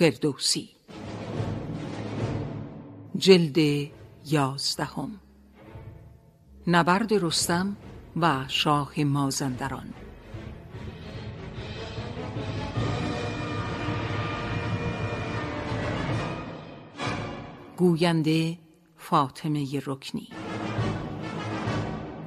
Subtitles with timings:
[0.00, 0.68] فردوسی.
[3.16, 3.90] جلد
[4.26, 5.20] یازدهم.
[6.66, 7.76] نبرد رستم
[8.16, 9.94] و شاه مازندران.
[17.76, 18.58] گوینده
[18.96, 20.28] فاطمه رکنی.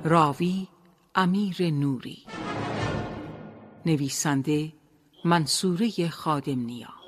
[0.04, 0.68] راوی
[1.16, 2.18] امیر نوری.
[3.86, 4.74] نویسنده
[5.26, 7.03] منصوره خادم نیا.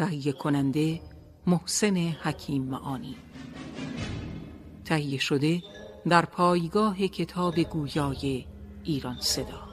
[0.00, 1.00] تهیه کننده
[1.46, 3.16] محسن حکیم معانی.
[4.84, 5.62] تهیه شده
[6.08, 8.46] در پایگاه کتاب گویای
[8.84, 9.68] ایران صدا.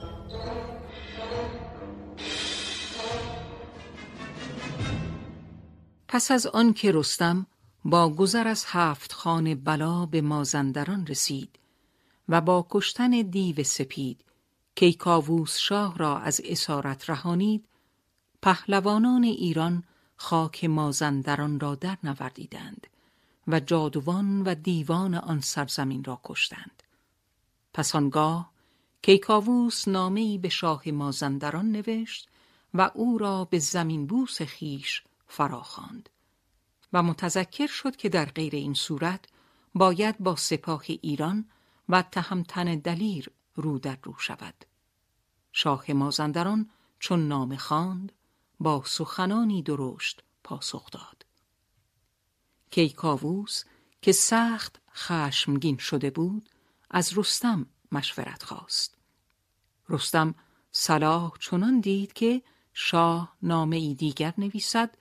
[6.08, 7.46] پس از آن که رستم
[7.84, 11.58] با گذر از هفت خان بلا به مازندران رسید
[12.28, 14.24] و با کشتن دیو سپید
[14.74, 17.68] کیکاووس شاه را از اسارت رهانید
[18.42, 19.84] پهلوانان ایران
[20.20, 22.86] خاک مازندران را در نوردیدند
[23.48, 26.82] و جادوان و دیوان آن سرزمین را کشتند.
[27.74, 28.52] پس آنگاه
[29.02, 32.28] کیکاووس نامهای به شاه مازندران نوشت
[32.74, 36.08] و او را به زمین بوس خیش فراخواند
[36.92, 39.24] و متذکر شد که در غیر این صورت
[39.74, 41.48] باید با سپاه ایران
[41.88, 44.64] و تهمتن دلیر رو در رو شود.
[45.52, 48.12] شاه مازندران چون نام خواند
[48.60, 51.26] با سخنانی درشت پاسخ داد.
[52.70, 53.64] کیکاووس
[54.02, 56.48] که سخت خشمگین شده بود
[56.90, 58.98] از رستم مشورت خواست.
[59.88, 60.34] رستم
[60.72, 64.98] صلاح چنان دید که شاه نامه ای دیگر نویسد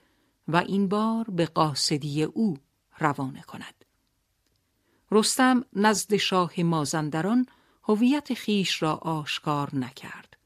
[0.47, 2.57] و این بار به قاصدی او
[2.99, 3.85] روانه کند.
[5.11, 7.45] رستم نزد شاه مازندران
[7.83, 10.37] هویت خیش را آشکار نکرد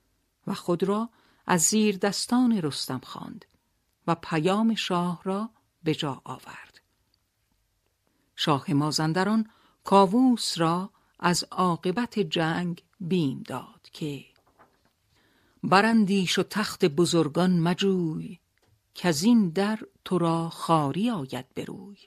[0.48, 1.10] و خود را
[1.46, 3.46] از زیر دستان رستم خواند
[4.08, 5.50] و پیام شاه را
[5.84, 6.82] به جا آورد.
[8.36, 9.50] شاه مازندران
[9.84, 14.26] کاووس را از عاقبت جنگ بیم داد که
[15.64, 18.40] برندیش و تخت بزرگان مجوی
[18.94, 21.98] که از این در تو را خاری آید بروی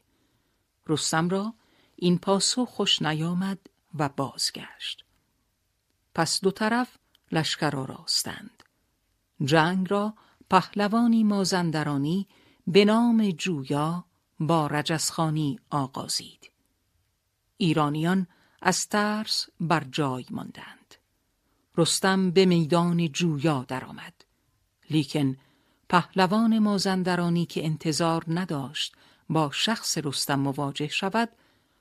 [0.87, 1.55] رستم را
[1.97, 3.59] این پاسو خوش نیامد
[3.99, 5.05] و بازگشت.
[6.15, 6.99] پس دو طرف
[7.33, 8.54] لشکر آراستند.
[9.45, 10.15] جنگ را
[10.51, 12.27] پهلوانی مازندرانی
[12.67, 14.05] به نام جویا
[14.41, 16.51] با رجسخانی آغازید.
[17.57, 18.27] ایرانیان
[18.63, 20.95] از ترس بر جای ماندند.
[21.77, 24.25] رستم به میدان جویا درآمد.
[24.91, 25.37] لیکن
[25.89, 28.95] پهلوان مازندرانی که انتظار نداشت
[29.31, 31.29] با شخص رستم مواجه شود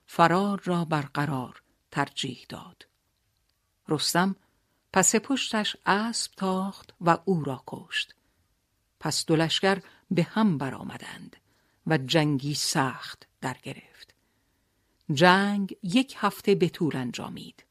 [0.06, 2.88] فرار را برقرار ترجیح داد.
[3.90, 4.36] رستم
[4.94, 8.16] پس پشتش اسب تاخت و او را کشت.
[9.00, 9.48] پس دو
[10.12, 11.36] به هم برآمدند
[11.88, 14.14] و جنگی سخت در گرفت.
[15.14, 17.64] جنگ یک هفته به طول انجامید.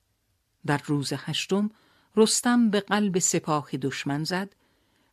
[0.67, 1.71] در روز هشتم
[2.17, 4.55] رستم به قلب سپاه دشمن زد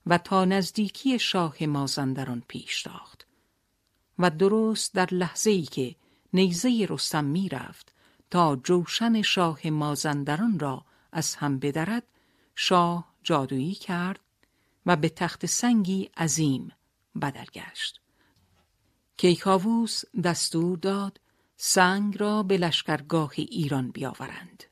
[0.06, 3.28] و تا نزدیکی شاه مازندران پیش تاخت.
[4.20, 5.96] و درست در لحظه ای که
[6.34, 7.94] نیزه رستم می رفت
[8.31, 12.03] تا جوشن شاه مازندران را از هم بدرد
[12.56, 14.20] شاه جادویی کرد
[14.86, 16.72] و به تخت سنگی عظیم
[17.22, 18.02] بدل گشت.
[19.18, 21.20] کیکاووس دستور داد
[21.58, 24.64] سنگ را به لشکرگاه ایران بیاورند.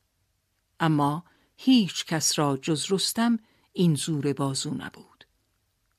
[0.80, 1.24] اما
[1.58, 3.40] هیچ کس را جز رستم
[3.74, 5.26] این زور بازو نبود.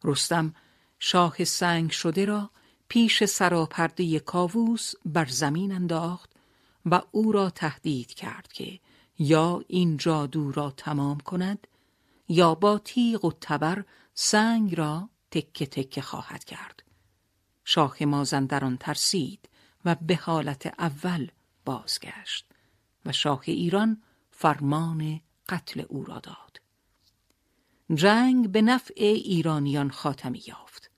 [0.05, 0.55] رستم
[0.99, 2.51] شاه سنگ شده را
[2.89, 6.33] پیش سراپرده کاووس بر زمین انداخت
[6.87, 8.81] و او را تهدید کرد که
[9.19, 11.67] یا این جادو را تمام کند
[12.29, 13.85] یا با تیغ و تبر
[14.15, 16.83] سنگ را تکه تکه خواهد کرد.
[17.65, 19.49] شاه مازندران ترسید
[19.85, 21.31] و به حالت اول
[21.65, 22.47] بازگشت
[23.07, 26.61] و شاه ایران فرمان قتل او را داد.
[27.95, 30.91] جنگ به نفع ایرانیان خاتمی یافت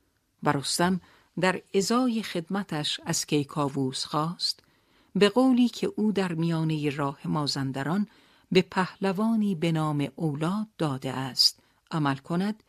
[0.43, 1.01] و رستم
[1.41, 4.65] در ازای خدمتش از کیکاووس خواست
[5.15, 8.07] به قولی که او در میانه راه مازندران
[8.53, 11.61] به پهلوانی به نام اولاد داده است
[11.91, 12.63] عمل کند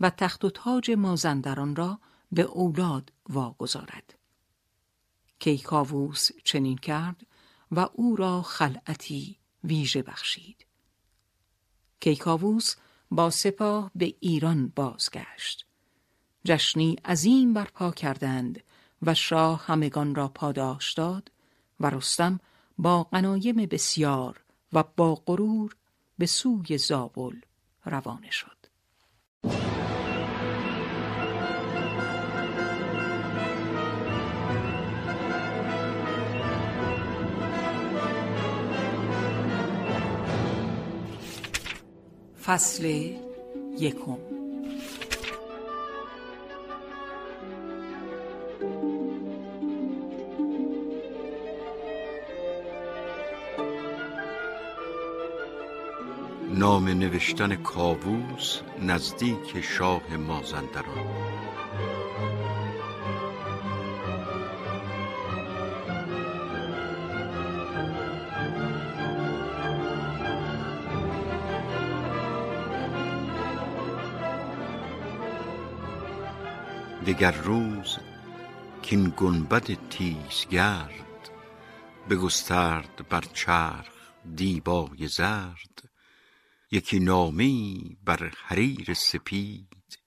[0.00, 2.00] و تخت و تاج مازندران را
[2.32, 4.14] به اولاد واگذارد.
[5.38, 7.26] کیکاووس چنین کرد
[7.72, 10.66] و او را خلعتی ویژه بخشید.
[12.00, 12.74] کیکاووس
[13.10, 15.66] با سپاه به ایران بازگشت.
[16.44, 18.60] جشنی عظیم برپا کردند
[19.02, 21.30] و شاه همگان را پاداش داد
[21.80, 22.40] و رستم
[22.78, 24.40] با غنایم بسیار
[24.72, 25.76] و با غرور
[26.18, 27.36] به سوی زابل
[27.84, 28.60] روانه شد.
[42.42, 42.84] فصل
[43.78, 44.29] یکم.
[56.60, 61.06] نام نوشتن کاووس نزدیک شاه مازندران.
[77.06, 77.98] دگر روز
[78.82, 81.30] کین گنبد تیزگرد
[82.10, 83.94] بگسترد بر چرخ
[84.36, 85.89] دیبای زرد.
[86.72, 89.98] یکی نامی بر حریر سپید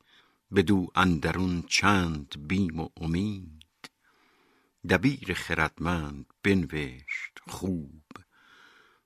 [0.56, 3.90] بدو اندرون چند بیم و امید.
[4.90, 8.04] دبیر خردمند بنوشت خوب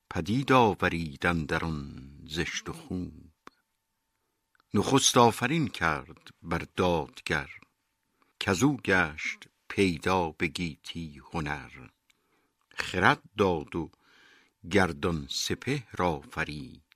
[0.09, 3.31] پدید آورید اندرون زشت و خوب.
[4.73, 7.49] نخست آفرین کرد بر دادگر
[8.39, 11.71] کزو گشت پیدا به گیتی هنر.
[12.69, 13.91] خرد داد و
[14.71, 16.86] گردان سپهر آفرید.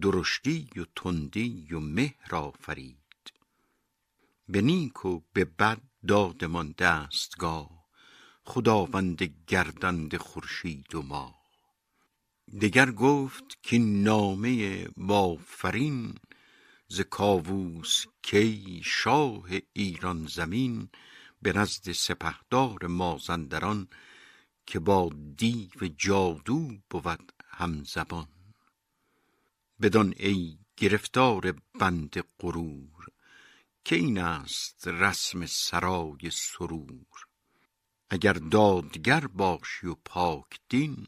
[0.00, 3.32] درشتی و تندی و مهر آفرید.
[4.48, 7.84] به نیک و به بد دادمان دستگاه
[8.44, 11.44] خداوند گردنده خورشید و ماه
[12.60, 16.14] دگر گفت که نامه بافرین
[16.88, 20.88] ز کاووس کی شاه ایران زمین
[21.42, 23.88] به نزد سپهدار مازندران
[24.66, 28.33] که با دیو جادو بود همزبان
[29.84, 33.06] بدان ای گرفتار بند غرور
[33.84, 37.26] که این است رسم سرای سرور.
[38.10, 41.06] اگر دادگر باشی و پاک دین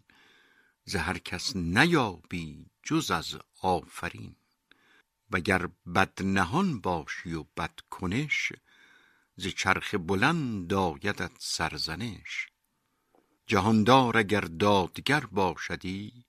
[0.84, 4.36] ز هر کس نیابی جز از آفرین.
[5.30, 8.52] وگر بد نهان باشی و بد کنش
[9.36, 12.48] ز چرخ بلند آیدت سرزنش.
[13.46, 16.25] جهاندار اگر دادگر باشدی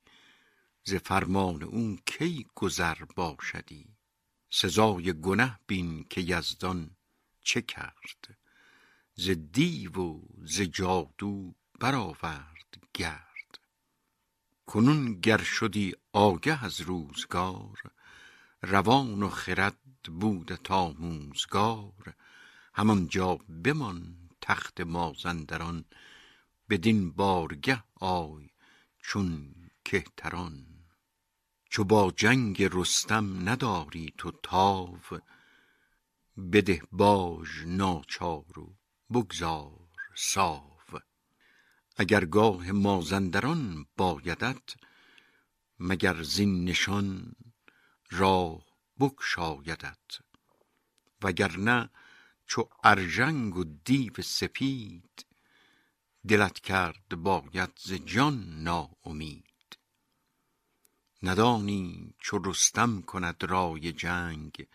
[0.88, 3.96] ز فرمان او کی گذر باشدی؟
[4.50, 6.96] سزای گنه بین که یزدان
[7.40, 8.38] چه کرد؟
[9.14, 13.58] ز دیو و ز جادو برآورد گرد.
[14.66, 17.78] کنون گر شدی آگه از روزگار
[18.62, 22.14] روان و خرد بودت آموزگار
[22.74, 23.34] همانجا
[23.64, 25.84] بمان تخت مازندران
[26.68, 28.50] بدین بارگه آی
[29.02, 30.77] چون کهتران.
[31.78, 34.98] چو با جنگ رستم نداری تو تاو
[36.52, 38.76] بده باژ ناچار و
[39.10, 40.78] بگذار ساو.
[41.96, 44.76] اگر گاه مازندران بایدت
[45.78, 47.32] مگر زین نشان
[48.10, 48.64] راه
[49.00, 50.08] بگشایدت.
[51.22, 51.90] وگرنه
[52.46, 55.26] چو ارژنگ و دیو سپید
[56.28, 59.47] دلت کرد باید ز جان ناامید.
[61.22, 64.66] ندانی چو رستم کند رای جنگ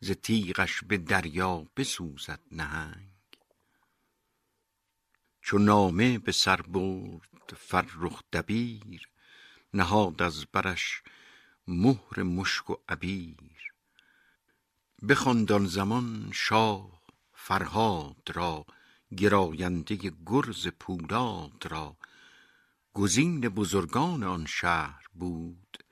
[0.00, 3.08] ز تیغش به دریا بسوزد نهنگ.
[5.42, 9.08] چو نامه به سر برد فرخ دبیر
[9.74, 11.02] نهاد از برش
[11.68, 13.72] مهر مشک و عبیر.
[15.08, 17.02] بخواند آن زمان شاه
[17.32, 18.66] فرهاد را
[19.16, 21.96] گراینده گرز پولاد را
[22.96, 25.84] گزین بزرگان آن شهر بود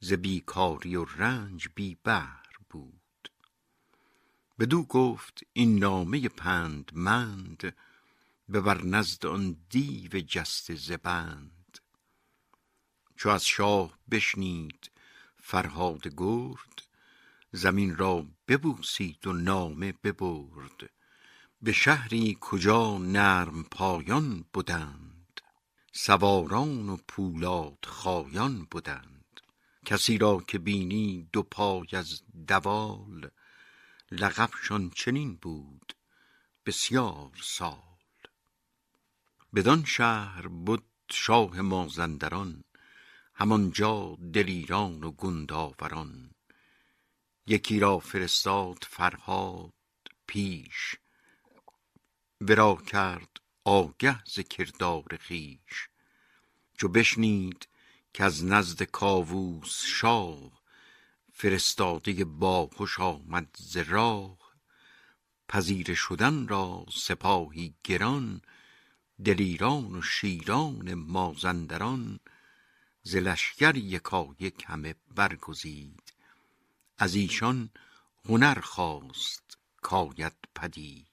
[0.00, 3.30] ز بیکاری و رنج بی بهر بود.
[4.58, 7.76] بدو گفت این نامه پندمند
[8.52, 11.78] ببر نزد آن دیو جسته زبند
[13.16, 14.90] چو از شاه بشنید
[15.36, 16.82] فرهاد گرد
[17.52, 20.90] زمین را ببوسید و نامه ببرد.
[21.62, 25.07] به شهری کجا نرم پایان بدند
[26.00, 29.40] سواران و پولاد خایان بدند
[29.86, 33.30] کسی را که بینی دو پای از دوال
[34.10, 35.92] لقبشان چنین بود
[36.66, 37.98] بسیار سال.
[39.54, 42.64] بدان شهر بود شاه مازندران
[43.34, 46.30] همانجا دلیران و گنداوران.
[47.46, 49.72] یکی را فرستاد فرهاد
[50.26, 50.96] پیش
[52.40, 55.87] ورا کرد آگه ز کردار خویش.
[56.78, 57.68] چو بشنید
[58.18, 60.62] از نزد کاووس شاه
[61.32, 64.38] فرستاده باهوش آمد ز راه.
[65.48, 68.42] پذیره شدن را سپاهی گران
[69.24, 72.20] دلیران و شیران مازندران
[73.02, 76.12] ز لشکر یکایک همه برگزید.
[76.98, 77.70] از ایشان
[78.24, 81.07] هنر خواست کاید پدید.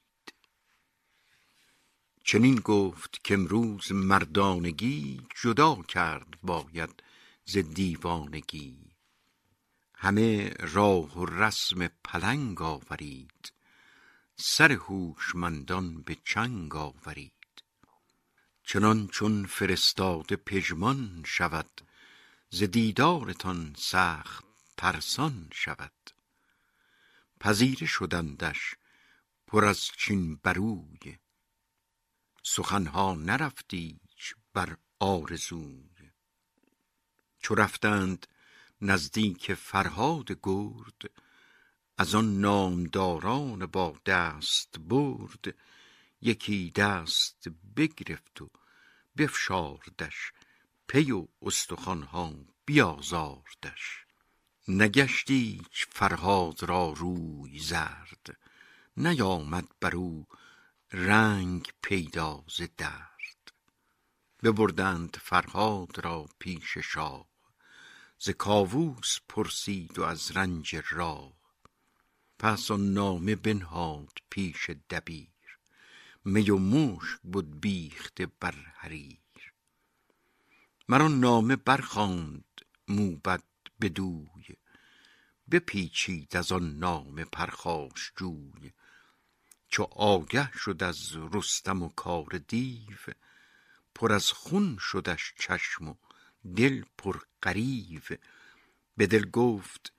[2.27, 7.03] چنین گفت کامروز مردانگی جدا کرد باید
[7.46, 8.77] ز دیوانگی.
[9.96, 13.53] همه راه و رسم پلنگ آورید
[14.36, 17.63] سر هوشمندان به چنگ آورید.
[18.63, 21.82] چنان چون فرستاده پژمان شود
[22.50, 24.46] ز دیدارتان سخت
[24.77, 26.12] ترسان شود.
[27.39, 28.75] پذیره شدندش
[29.48, 31.17] پر از چین بروی
[32.47, 36.11] سخنها نرفت ایچ بر آرزوی
[37.39, 38.27] چو رفتند
[38.81, 41.01] نزدیک فرهاد گرد
[41.97, 45.55] از آن نامداران با دست برد
[46.21, 48.49] یکی دست بگرفت و
[49.17, 50.31] بفشاردش
[50.87, 52.33] پی و استخوانها
[52.65, 54.05] بیازاردش.
[54.67, 58.39] نگشت ایچ فرهاد را روی زرد
[58.97, 60.27] نیامد بر او
[60.97, 63.51] رنگ پیدا ز درد.
[64.43, 67.27] ببردند فرهاد را پیش شاه.
[68.19, 71.33] ز کاووس پرسید و از رنج راه.
[72.39, 75.59] پس آن نامه بنهاد پیش دبیر.
[76.25, 79.53] می و مشک بد بیخته بر حریر.
[80.89, 83.43] مر آن نامه برخواند موبد
[83.81, 84.45] بدوی.
[85.51, 88.71] بپیچید از آن نامه پرخاشجوی
[89.75, 92.98] چو آگه شد از رستم و کار دیو
[93.96, 95.96] پر از خون شدش چشم و
[96.55, 98.01] دل پر غریو.
[98.98, 99.94] به دل گفت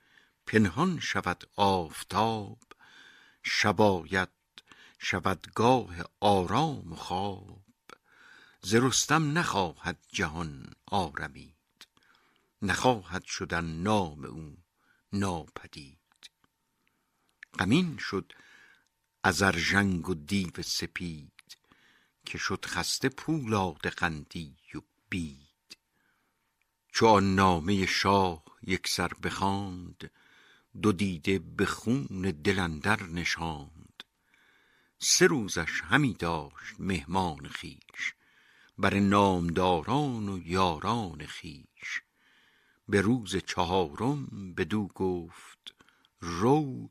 [0.47, 2.59] پنهان شود آفتاب
[3.42, 4.28] شب آید
[4.99, 7.64] شود گاه آرام و خواب.
[8.62, 11.87] ز رستم نخواهد جهان آرمید
[12.62, 14.56] نخواهد شدن نام او
[15.12, 15.99] ناپدید.
[17.59, 18.33] غمین شد
[19.26, 21.56] از ارژنگ و دیو سپید
[22.26, 24.78] که شد خسته پولاد قندی و
[25.09, 25.76] بید.
[26.92, 30.11] چو آن نامه شاه یکسر بخواند
[30.83, 34.02] دو دیده به خون دل اندر نشاند.
[34.99, 38.14] سه روزش همی داشت مهمان خویش
[38.78, 42.02] بر نامداران و یاران خویش.
[42.88, 45.75] به روز چهارم بدو گفت
[46.21, 46.90] رو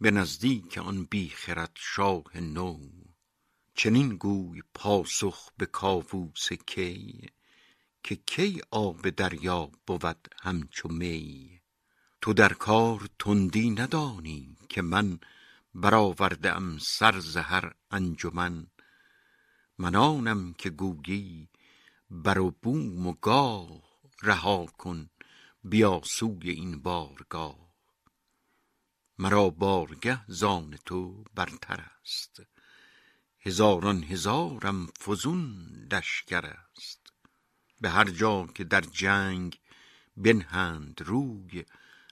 [0.00, 2.78] به نزدیک آن بی خرد شاه نو.
[3.74, 7.28] چنین گوی پاسخ به کاووس کی
[8.02, 11.60] که کی آب دریا بود همچو می.
[12.20, 15.18] تو در کار تندی ندانی که من
[15.74, 18.66] برآورده ام سر ز هر انجمن.
[19.78, 21.48] من آنم که گویی
[22.10, 23.82] بر و بوم و گاه
[24.22, 25.10] رها کن
[25.64, 27.67] بیا سوی این بارگاه.
[29.20, 32.42] مرا بارگه زان تو برتر است.
[33.40, 37.12] هزاران هزارم فزون لشکر است.
[37.80, 39.60] به هر جا که در جنگ
[40.16, 41.64] بنهند روی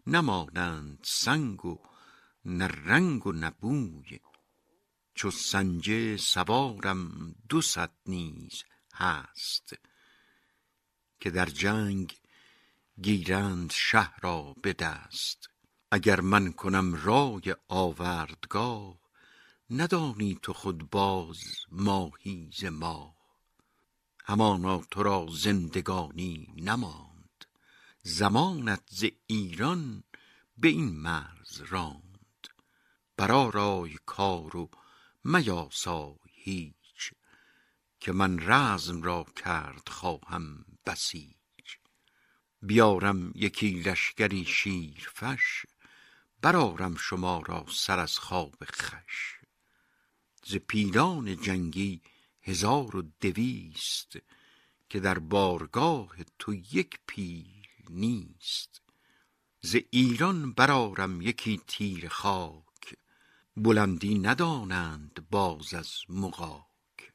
[0.06, 1.78] نمانند سنگ و
[2.44, 4.20] نه رنگ و نه بوی.
[5.14, 9.72] چو سنجه سوارم دو صد نیز هست.
[11.20, 12.16] که در جنگ
[13.02, 15.55] گیرند شه را به دست.
[15.90, 18.98] اگر من کنم رای آوردگاه
[19.70, 23.16] ندانی تو خود باز ماهی ز ماه.
[24.24, 27.44] همانا تو را زندگانی نماند
[28.02, 30.02] زمانت ز ایران
[30.58, 32.48] به این مرز راند.
[33.16, 34.70] برآرای کار و
[35.24, 37.12] میاسای هیچ
[38.00, 41.78] که من رزم را کرد خواهم بسیچ.
[42.62, 45.66] بیارم یکی لشکری شیرفش
[46.46, 49.40] برآرم شما را سر از خواب خوش
[50.44, 52.02] ز پیلان جنگی
[52.42, 54.12] هزار و دویست
[54.88, 58.82] که در بارگاه تو یک پیل نیست.
[59.60, 62.96] ز ایران برآرم یکی تیره خاک
[63.56, 67.12] بلندی ندانند باز از مغاک.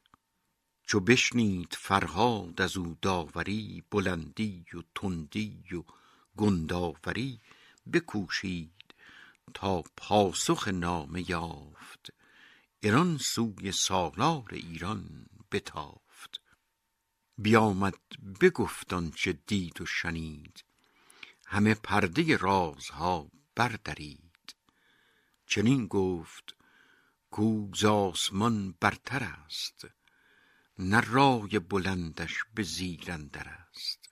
[0.86, 5.82] چو بشنید فرهاد از او داوری بلندی و تندی و
[6.36, 7.40] گنداوری
[7.92, 8.81] بکوشید
[9.54, 12.10] تا پاسخ نامه یافت.
[12.80, 16.40] ایران سوی سالار ایران بتافت.
[17.38, 17.94] بیامد
[18.40, 20.64] بگفت آنچه دید و شنید.
[21.46, 24.56] همه پرده رازها بردرید.
[25.46, 26.56] چنین گفت
[27.30, 29.86] کو ز آسمان برتر است
[30.78, 34.10] نه رای بلندش به زیر اندر است.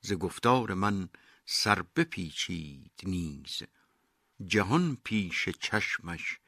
[0.00, 1.08] ز گفتار من
[1.44, 3.62] سر بپیچید نیز.
[4.46, 6.38] جهان پیش چشمش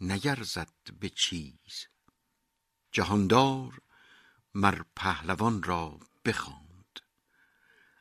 [0.00, 1.86] نیرزد به چیز.
[2.92, 3.80] جهاندار
[4.54, 7.00] مر پهلوان را بخواند.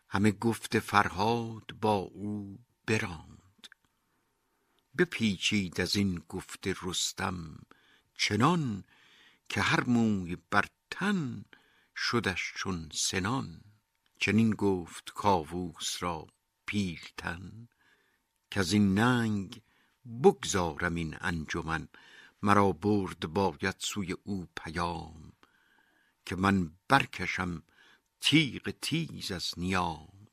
[0.09, 3.67] همه گفت فرهاد با او براند.
[4.97, 7.59] بپیچید از این گفت رستم
[8.17, 8.83] چنان
[9.49, 11.45] که هر موی بر تن
[11.95, 13.61] شدش چون سنان.
[14.19, 16.27] چنین گفت کاووس را
[16.65, 17.67] پیلتن.
[18.51, 19.61] از این ننگ
[20.23, 21.87] بگذارم این انجمن
[22.41, 25.33] مرا برد باید سوی او پیام
[26.25, 27.63] که من برکشم
[28.21, 30.27] تیغ تیز از نیام.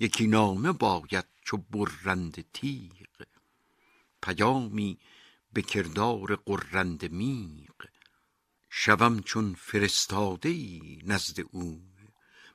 [0.00, 3.26] یکی نامه باید چو برنده تیغ
[4.22, 4.98] پیامی
[5.52, 7.86] به کردار قرنده میغ.
[8.70, 10.52] شوم چون فرستاده
[11.04, 11.82] نزد او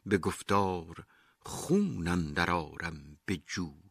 [0.05, 1.05] به گفتار
[1.39, 3.86] خون اندر آرم به جوی.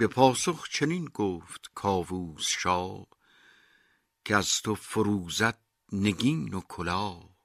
[0.00, 3.06] به پاسخ چنین گفت کاووس شاه
[4.24, 5.58] که از تو فروزد
[5.92, 7.36] نگین و کلاه.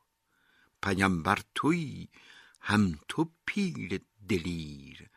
[0.83, 2.09] پیمبر تویی
[2.61, 5.09] هم تو پیل دلیر.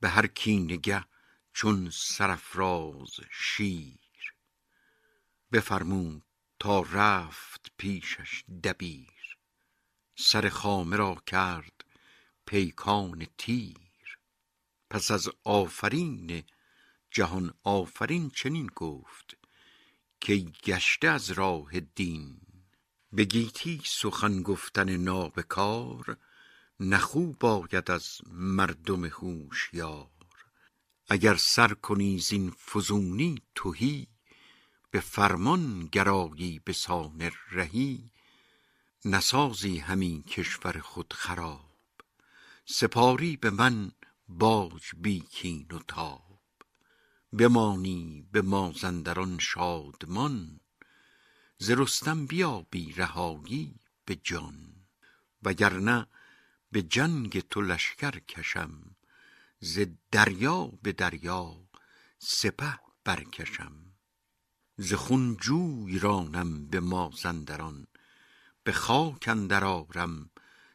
[0.00, 1.04] به هر کینه
[1.52, 4.34] چون سرافراز شیر.
[5.52, 6.24] بفرمود
[6.58, 9.38] تا رفت پیشش دبیر.
[10.14, 11.84] سر خامه را کرد
[12.46, 13.85] پیکان تیر.
[14.90, 16.44] پس از آفرین
[17.10, 19.36] جهان آفرین چنین گفت
[20.20, 22.40] که گشته از راه دین.
[23.12, 26.16] به گیتی سخن گفتن نابکار
[26.80, 30.10] نه خوب آید از مردم هوشیار.
[31.08, 34.06] اگر سر کنی زین فزونی تهی
[34.90, 38.10] به فرمان گرایی به سان رهی.
[39.04, 41.76] نسازی همی کشور خود خراب.
[42.64, 43.92] سپاری به من
[44.28, 46.40] باج بی کین و تاب.
[47.32, 50.60] بمانی به مازندران شادمان
[51.58, 54.86] ز رستم بیابی رهایی به جان.
[55.42, 56.06] وگرنه
[56.72, 58.96] به جنگ تو لشکر کشم
[59.60, 61.68] ز دریا به دریا
[62.18, 63.94] سپه برکشم.
[64.76, 67.86] ز خون جوی رانم به مازندران
[68.62, 70.30] به خاک اندر آرم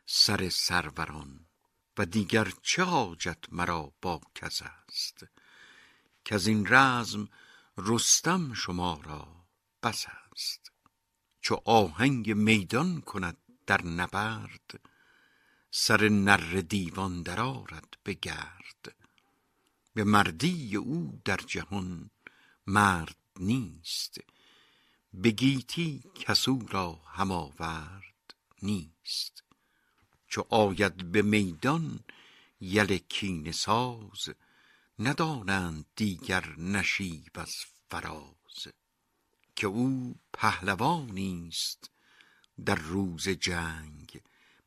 [0.06, 1.41] سر سروران.
[2.06, 5.26] دیگر چه حاجت مرا با کس است؟
[6.26, 7.30] کز این رزم
[7.78, 9.46] رستم شما را
[9.84, 10.72] بس است.
[11.42, 13.38] چو آهنگ میدان کند
[13.68, 14.80] در نبرد
[15.72, 18.96] سر نره دیوان درآرد به گرد.
[19.94, 22.10] به مردی او در جهان
[22.68, 24.18] مرد نیست
[25.14, 29.41] به گیتی کس او را هم آورد نیست.
[30.32, 32.00] چو آید به میدان
[32.60, 34.30] یل کینه ساز
[35.00, 37.54] ندانند دیگر نشیب از
[37.90, 38.68] فراز.
[39.56, 41.92] که او پهلوانی است
[42.66, 44.22] در روز جنگ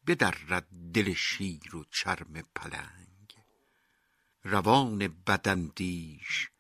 [0.07, 3.35] بدرد دل شیر و چرم پلنگ.
[4.43, 6.51] روان بداندیش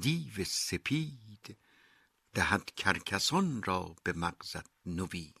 [0.00, 1.56] دیو سپید
[2.34, 5.40] دهد کرکسان را به مغزت نوید.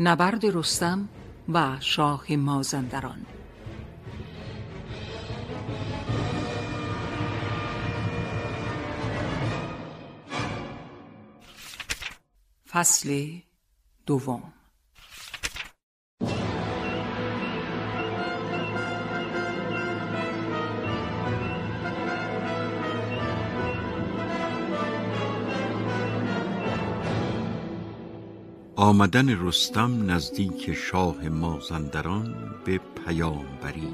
[0.00, 1.08] نبرد رستم
[1.48, 3.26] و شاه مازندران.
[12.68, 13.38] فصل
[14.06, 14.52] دوم.
[28.76, 32.34] آمدن رستم نزدیک شاه مازندران
[32.64, 33.92] به پیامبری.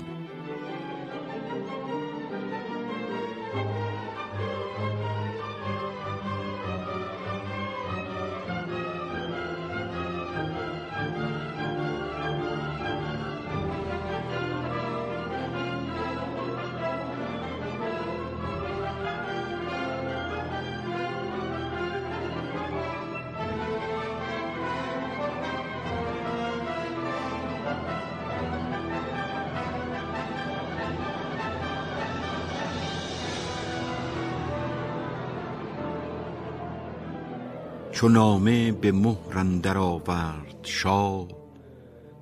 [38.01, 41.29] چو نامه به مهر اندر آورد شاه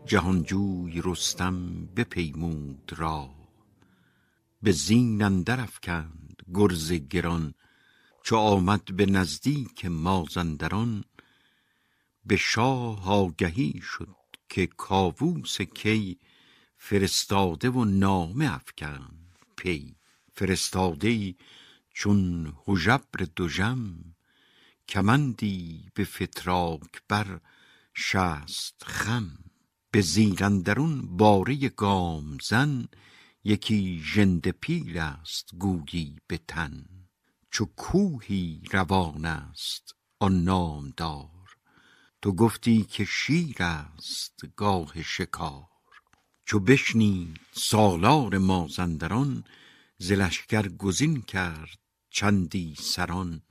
[0.07, 3.49] جهانجوی رستم بپیمود راه.
[4.62, 7.55] به زین اندر افکند گرز گران
[8.25, 11.05] چو آمد به نزدیک مازندران.
[12.27, 14.17] به شاه آگهی شد
[14.49, 16.19] که کاووس کی
[16.77, 19.97] فرستاده و نامه افکند پی.
[20.35, 21.35] فرستاده
[21.95, 24.14] چون هژبر دژم
[24.88, 27.40] کمندی به فتراک بر
[27.94, 29.38] شست خم.
[29.90, 32.88] به زیر اندرون باره گام زن
[33.44, 36.85] یکی ژنده پیل است گویی به تن.
[37.51, 41.57] چو کوهی روان است آن نامدار
[42.22, 45.68] تو گفتی که شیر است گاه شکار.
[46.44, 49.44] چو بشنید سالار مازندران
[49.98, 51.79] ز لشکر گزین کرد
[52.11, 53.42] چندی سران.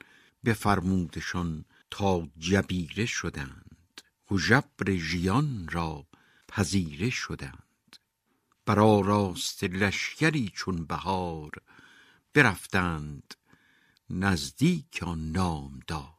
[0.45, 6.07] بفرمودشان تا جبیره شدند هژبر ژیان را
[6.47, 7.97] پذیره شدند.
[8.65, 11.51] بر آراست لشکری چون بهار
[12.33, 13.35] برفتند
[14.09, 16.13] نزدیک آن نامدار.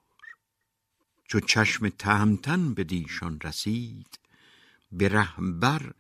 [1.24, 4.18] چو چشم تهمتن بدیشان رسید
[4.92, 5.92] به ره بر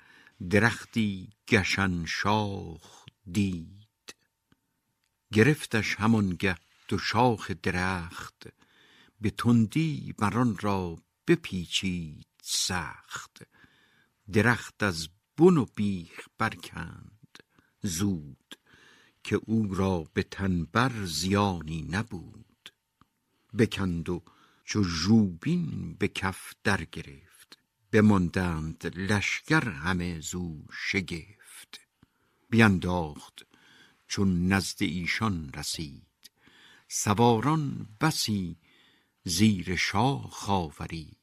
[0.50, 4.14] درختی گشن شاخ دید.
[5.32, 6.56] گرفتش همانگه
[6.88, 8.48] دو شاخ درخت
[9.20, 13.42] به تندی بر آن را بپیچید سخت.
[14.32, 17.38] درخت از بن و بیخ برکند
[17.82, 18.54] زود
[19.24, 22.72] که او را به تن بر زیانی نبود.
[23.58, 24.22] بکند و
[24.64, 27.58] چو ژوبین به کف در گرفت
[27.92, 31.80] بماندند لشکر همه زو شگفت.
[32.50, 33.46] بینداخت
[34.06, 36.07] چون نزد ایشان رسید.
[36.88, 38.56] سواران بسی
[39.24, 41.16] زیر شاخ آورید.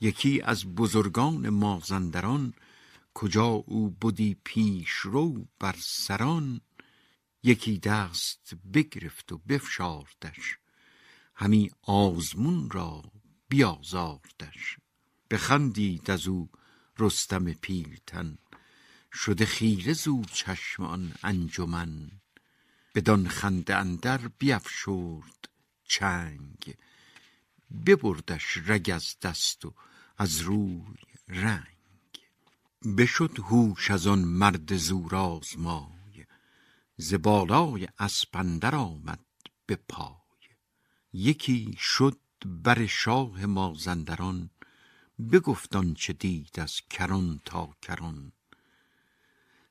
[0.00, 2.54] یکی از بزرگان مازندران
[3.14, 6.60] کجا او بدی پیش رو بر سران
[7.42, 10.58] یکی دست بگرفت و بفشاردش
[11.34, 13.02] همی آزمون را
[13.48, 14.76] بیازاردش.
[15.30, 16.50] بخندید از او
[16.98, 18.38] رستم پیلتن
[19.12, 22.10] شده خیره زو چشم آن انجمن.
[22.94, 25.48] بدان خنده اندر بیفشرد
[25.84, 26.74] چنگ.
[27.86, 29.74] ببردش رگ از دست و
[30.18, 30.96] از روی
[31.28, 31.64] رنگ.
[32.98, 36.26] بشد هوش از آن مرد زورآزمای
[36.96, 39.24] ز بالای اسپ اندر آمد
[39.66, 40.14] به پای.
[41.12, 44.50] یکی شد بر شاه مازندران
[45.32, 48.32] بگفت آنچه دید از کران تا کران.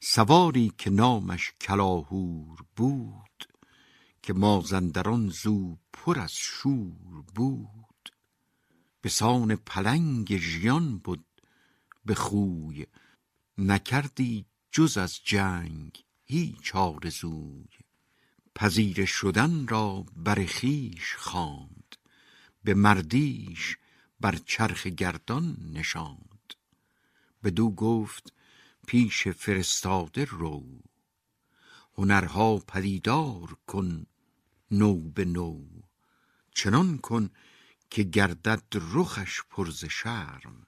[0.05, 3.47] سواری که نامش کلاهور بود
[4.21, 8.11] که مازندران زو پر از شور بود.
[9.01, 11.25] به سان پلنگ ژیان بود
[12.05, 12.85] به خوی
[13.57, 17.69] نکردی جز از جنگ هیچ آرزوی.
[18.55, 21.95] پذیره شدن را بر خویش خواند
[22.63, 23.77] به مردیش
[24.19, 26.53] بر چرخ گردان نشاند.
[27.43, 28.33] بدو گفت
[28.87, 30.83] پیش فرستاده رو.
[31.97, 34.05] هنرها پدیدار کن
[34.71, 35.65] نو به نو.
[36.55, 37.29] چنان کن
[37.89, 40.67] که گردد رخش پر ز شرم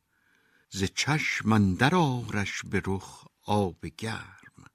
[0.70, 4.66] ز چشم اندر آرش به رخ آب گرم.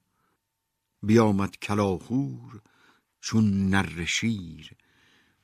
[1.03, 2.63] بیامد کلاهور
[3.21, 4.77] چون نره شیر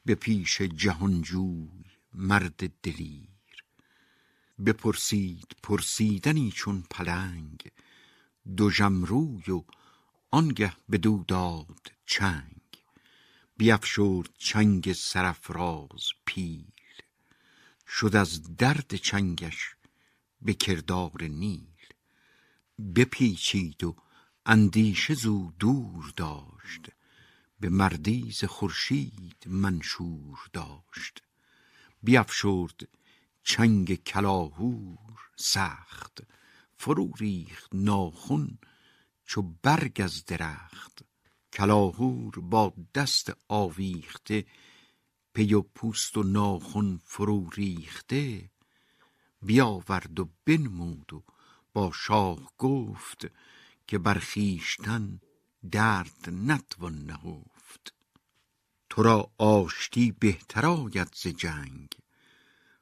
[0.04, 3.28] به پیش جهانجوی مرد دلیر.
[4.66, 7.70] بپرسید پرسیدنی چون پلنگ
[8.56, 8.70] دو
[9.04, 9.64] روی و
[10.30, 12.60] آنگه بدو داد چنگ.
[13.56, 16.72] بیفشرد چنگ سرافراز پیل.
[17.88, 19.76] شد از درد چنگش
[20.42, 21.86] به کردار نیل.
[22.96, 23.96] بپیچید و
[24.46, 26.90] اندیشه زو دور داشت.
[27.60, 31.22] به مردی ز خورشید منشور داشت.
[32.02, 32.88] بیفشرد
[33.42, 36.20] چنگ کلاهور سخت.
[36.76, 38.58] فرو ریخت ناخن
[39.24, 41.04] چو برگ از درخت.
[41.52, 44.46] کلاهور با دست آویخته
[45.34, 48.50] پی و پوست و ناخن فرو ریخته.
[49.42, 51.22] بیاورد و بنمود و
[51.72, 53.26] با شاه گفت
[53.86, 55.20] که بر خویشتن
[55.70, 57.94] درد نتوان نهفت.
[58.90, 61.88] تو را آشتی بهتر آید ز جنگ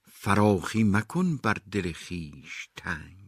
[0.03, 3.24] فراخی مکن بر دل خویش تنگ.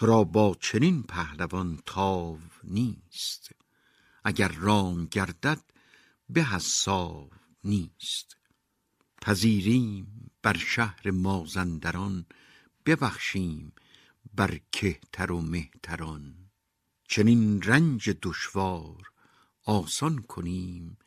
[0.00, 3.50] تو را با چنین پهلوان تاو نیست.
[4.24, 5.62] اگر رام گردد
[6.28, 7.30] به ساو
[7.64, 8.36] نیست.
[9.22, 12.26] پذیریم بر شهر مازندران
[12.86, 13.72] ببخشیم
[14.34, 16.50] بر کهتر و مهتران.
[17.08, 19.12] چنین رنج دشوار
[19.64, 20.98] آسان کنیم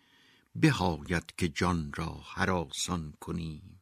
[0.56, 3.82] بهاید که جان را هراسان کنیم.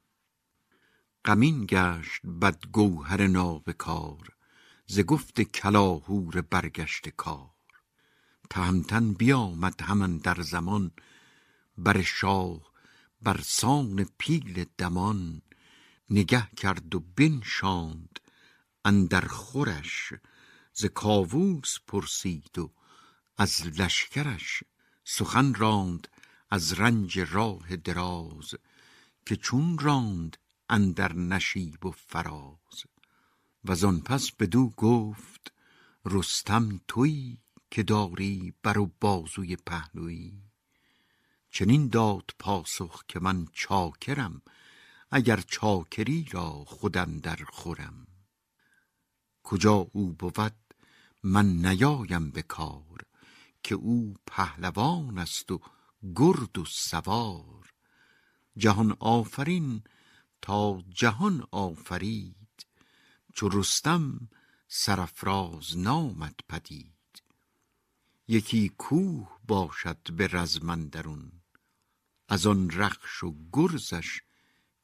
[1.25, 4.40] غمین گشت بد گوهر نابکار
[4.93, 7.49] ز گفت کلاهور برگشت کار.
[8.49, 10.91] تهمتن بیامد همان در زمان
[11.77, 12.71] بر شاه
[13.21, 15.41] بر سان پیل دمان.
[16.09, 18.19] نگه کرد و بنشاند
[18.85, 20.13] اندر خورش
[20.73, 22.73] ز کاووس پرسید و
[23.37, 24.63] از لشکرش
[25.03, 26.07] سخن راند
[26.49, 28.55] از رنج راه دراز
[29.25, 30.37] که چون راند
[30.69, 32.90] اندر نشیب و فراز.
[33.65, 35.53] و پس بدو گفت
[36.05, 37.37] رستم تویی
[37.71, 40.51] که داری بر و بازوی پهلویی
[41.51, 44.41] چنین داد پاسخ که من چاکرم
[45.11, 48.07] اگر چاکری را خودم در خورم.
[49.43, 50.55] کجا او بود
[51.23, 53.05] من نیایم به کار
[53.63, 55.61] که او پهلوان است و
[56.15, 57.73] گرد و سوار.
[58.57, 59.83] جهان آفرین
[60.41, 62.40] تا جهان آفرید.
[63.33, 64.29] چو رستم
[64.67, 67.23] سرفراز نامد پدید.
[68.27, 71.31] یکی کوه باشد به رزمندرون
[72.27, 74.21] از آن رخش و گرزش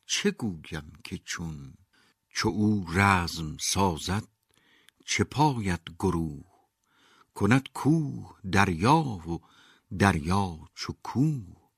[0.05, 1.73] چه گویم که چون؟
[2.29, 4.27] چو او رزم سازد
[5.05, 6.45] چه پاید گروه؟
[7.35, 9.41] کند کوه دریا و
[9.99, 11.69] دریا چو کوه؟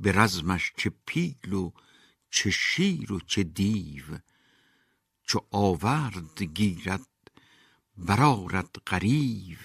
[0.00, 1.72] به رزمش چه پیل و
[2.30, 4.04] چه شیر و چه دیو؟
[5.26, 7.06] چو آورد گیرد
[7.96, 9.58] برارد غریو.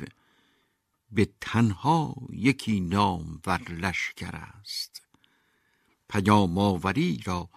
[1.12, 5.02] به تنها یکی نام ور لشکر است.
[6.10, 7.50] پیام آوری را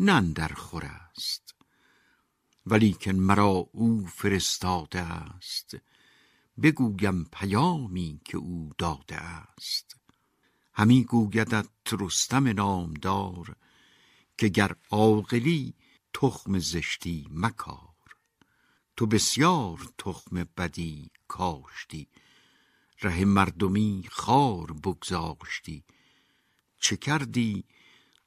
[0.00, 1.54] نندر خور است.
[2.66, 5.76] ولیکن مرا او فرستاده است.
[6.62, 9.96] بگویم پیامی که او داده است.
[10.74, 13.56] همی گویدت رستم نامدار
[14.38, 15.74] که گر عاقلی
[16.12, 18.16] تخم زشتی مکار.
[18.96, 22.08] تو بسیار تخم بدی کاشتی.
[23.02, 25.84] ره مردمی خار بگذاشتی.
[26.80, 27.64] چه کردی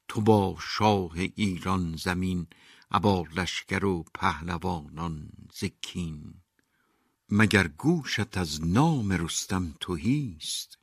[0.07, 2.47] تو با شاه ایران زمین
[2.91, 6.33] ابا لشکر و پهلوانان زکین؟
[7.29, 10.77] مگر گوشت از نام رستم توهیست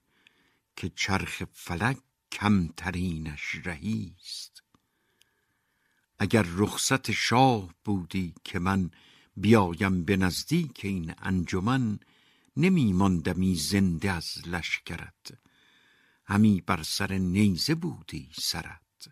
[0.76, 1.98] که چرخ فلک
[2.32, 4.49] کمترینش رهیست
[6.22, 8.90] اگر رخصت شاه بودی که من
[9.36, 11.98] بیایم به نزدیک این انجمن
[12.56, 15.38] نمی ماندمی زنده از لشکرت.
[16.24, 19.08] همی بر سر نیزه بودی سرت.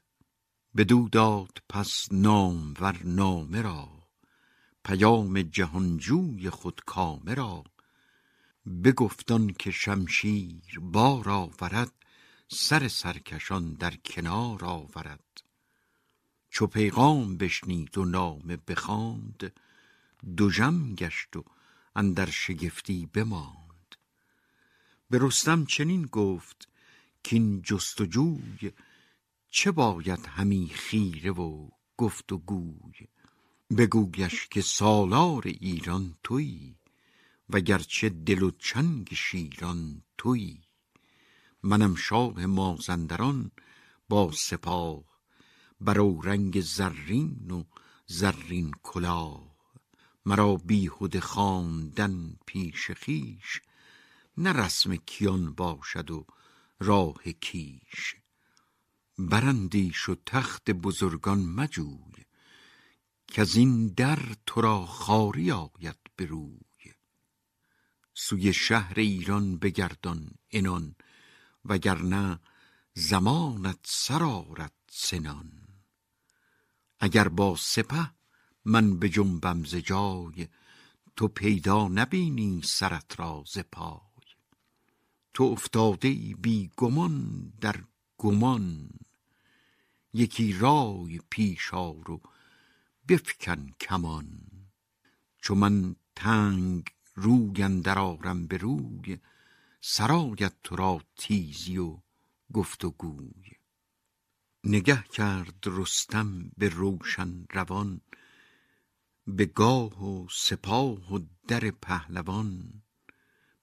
[0.77, 3.89] بدو داد پس نام ور نامه را
[4.85, 7.65] پیام جهانجوی خود کامه را.
[8.85, 11.93] بگفتان که شمشیر بار آورد
[12.49, 15.48] سر سرکشان در کنار آورد.
[16.51, 19.53] چو پیغام بشنید و نامه بخواند
[20.37, 21.45] جم گشت و
[21.97, 23.97] اندر شگفتی بماند.
[25.11, 26.69] به رستم چنین گفت
[27.23, 28.73] کین جستجوی
[29.51, 33.09] چه باید همی خیره و گفت و گوی؟
[33.77, 36.77] بگویش که سالار ایران تویی
[37.51, 40.63] وگرچه دل و چنگ شیران تویی
[41.63, 43.51] منم شاه مازندران
[44.09, 45.08] با سپاه
[45.81, 47.65] برو رنگ زرین و
[48.07, 49.49] زرین کلاه.
[50.27, 53.61] مرا بیهوده خواندن پیش خیش
[54.37, 56.27] نه رسم کیان باشد و
[56.81, 58.17] راه کیش.
[59.19, 62.25] برندیش و تخت بزرگان مجوی
[63.27, 66.59] که از این در تو را خاری آید بروی
[68.15, 70.95] سوی شهر ایران بگردان انان
[71.65, 72.41] وگرنه
[72.95, 75.68] زمانت سرارت سنان.
[77.01, 78.11] اگر با سپه
[78.65, 79.75] من به جنبم ز
[81.17, 84.01] تو پیدا نبینی سرت را ز پای.
[85.35, 87.85] تو افتاده ای بی گمان در
[88.19, 88.91] گمان
[90.13, 92.21] یکی رای پیش آر
[93.09, 94.29] بفکن کمان.
[95.43, 96.85] چو من تنگ
[97.15, 99.19] روی اندر آرم به روی
[99.81, 101.99] سرایت تو را تیزی و
[102.53, 103.58] گفت و گوی.
[104.65, 108.01] نگه کرد رستم به روشن روان
[109.27, 112.83] به گاه و سپاه و در پهلوان.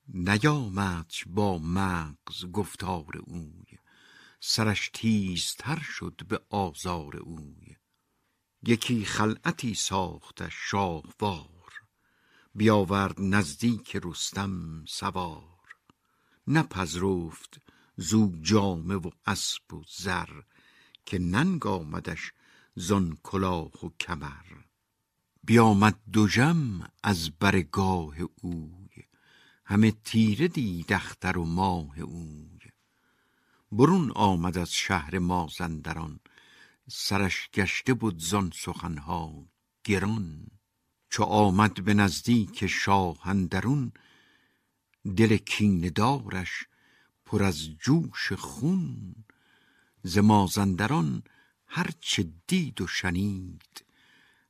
[0.07, 3.65] نیامد با مغز گفتار اوی
[4.39, 7.75] سرش تیزتر شد به آزار اوی.
[8.63, 11.73] یکی خلعتی ساخته شاهوار
[12.55, 15.59] بیاورد نزدیک رستم سوار.
[16.47, 17.61] نپذرفت
[17.97, 20.41] زو جامه و اسب و زر
[21.05, 22.33] که ننگ آمدش
[22.75, 24.45] زان کلاه و کمر.
[25.43, 25.99] بیامد
[26.33, 29.03] جم از برگاه اوی
[29.65, 32.59] همه تیره دید اختر و ماه اوی.
[33.71, 36.19] برون آمد از شهر مازندران
[36.89, 39.45] سرش گشته بود زان سخنها
[39.83, 40.47] گران.
[41.09, 43.91] چو آمد به نزدیک شاه اندرون
[45.17, 46.67] دل کیندارش
[47.25, 49.15] پر از جوش خون.
[50.07, 51.23] ز مازندران
[51.67, 53.85] هر چه دید و شنید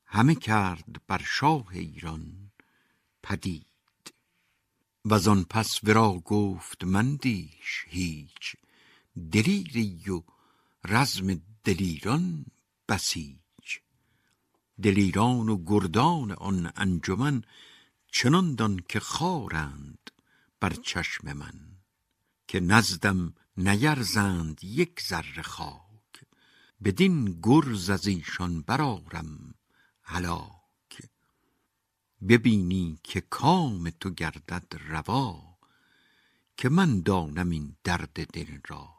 [0.05, 2.51] همه کرد بر شاه ایران
[3.23, 4.13] پدید.
[5.05, 8.55] وزان پس ورا گفت مندیش هیچ
[9.31, 10.23] دلیری و
[10.85, 12.45] رزم دلیران
[12.89, 13.79] بسیج
[14.83, 17.43] دلیران و گردان آن انجمن
[18.11, 20.11] چنان دان که خارند
[20.59, 21.77] بر چشم من
[22.47, 26.25] که نزدم نیرزند یک ذره خاک.
[26.83, 29.55] بدین گرز از ایشان برارم
[30.01, 31.09] هلاک.
[32.29, 35.57] ببینی که کام تو گردد روا
[36.57, 38.89] که من دانم این درد دل را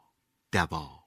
[0.51, 1.06] دوا.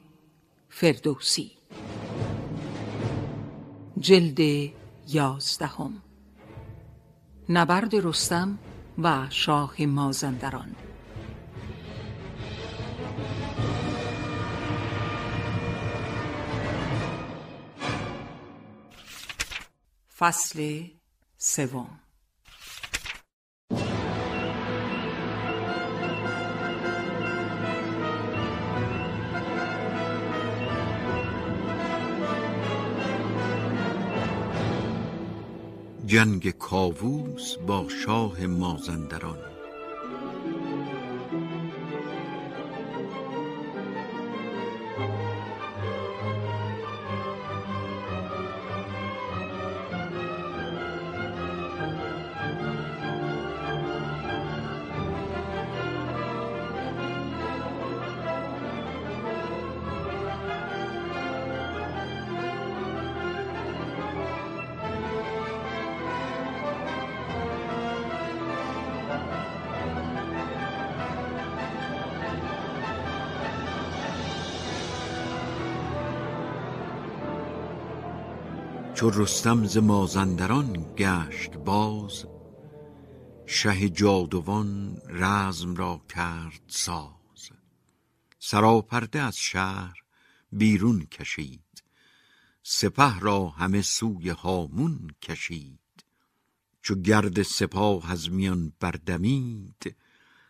[0.81, 1.51] فردوسی.
[3.99, 4.71] جلد
[5.07, 6.03] یازدهم.
[7.49, 8.59] نبرد رستم
[8.97, 10.75] و شاه مازندران.
[20.17, 20.87] فصل
[21.37, 22.00] سوم.
[36.11, 39.50] جنگ کاووس با شاه مازندران.
[79.01, 82.25] چو رستم ز مازندران گشت باز
[83.45, 87.49] شه جادوان رزم را کرد ساز.
[88.39, 90.03] سراپرده از شهر
[90.51, 91.83] بیرون کشید
[92.63, 96.05] سپه را همه سوی هامون کشید.
[96.81, 99.95] چو گرد سپاه از میان بردمید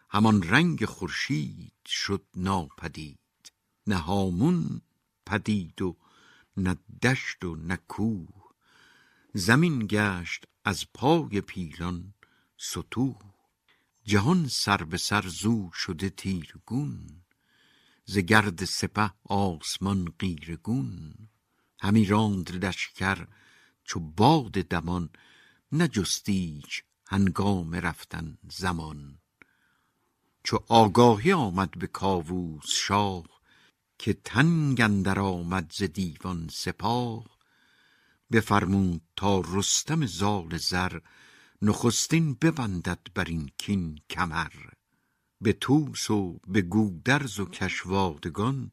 [0.10, 3.52] همان رنگ خورشید شد ناپدید.
[3.88, 4.82] نه هامون
[5.26, 5.95] پدید و
[6.58, 8.40] نه دشت و نه کوه.
[9.34, 12.13] زمین گشت از پای پیلان
[12.57, 13.19] ستوه.
[14.03, 17.23] جهان سر به سر زو شده تیرگون
[18.05, 21.13] ز گرد سپه آسمان قیرگون.
[21.79, 23.27] همی راند لشکر
[23.84, 25.09] چو باد دمان
[25.71, 29.19] نجستیچ هنگام رفتن زمان.
[30.43, 33.23] چو آگاهی آمد به کاووس شاه
[33.97, 37.40] که تنگ اندر آمد ز دیوان سپاه
[38.32, 40.99] بفرمود تا رستم زال زر
[41.61, 44.53] نخستین ببندد بر این کین کمر.
[45.41, 48.71] به توس و به گودرز و کشوادگان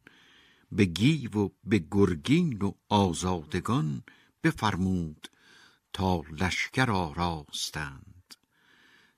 [0.73, 4.03] به گیو و به گرگین و آزادگان
[4.45, 5.29] بفرمود
[5.93, 8.35] تا لشکر آراستند.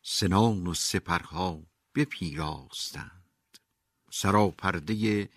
[0.03, 1.63] سنان و سپرها
[1.95, 3.59] بپیراستند.
[4.13, 5.29] سراپرده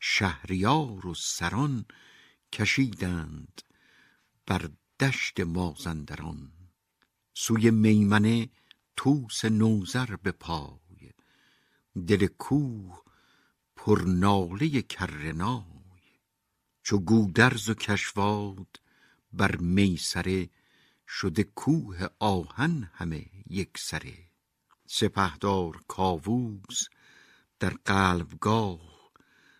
[0.00, 1.84] شهریار و سران
[2.52, 3.62] کشیدند
[4.46, 4.70] بر
[5.00, 6.52] دشت مازندران.
[7.34, 8.48] سوی میمنه
[8.96, 11.12] توس نوزر به پای.
[12.06, 13.02] دل کوه
[13.76, 15.62] پر ناله کرنای
[16.82, 18.80] چو گودرز و کشواد
[19.32, 20.50] بر میسره
[21.08, 24.14] شده کوه آهن همه یک سره.
[24.86, 26.88] سپهدار کاووس
[27.60, 29.12] در قلبگاه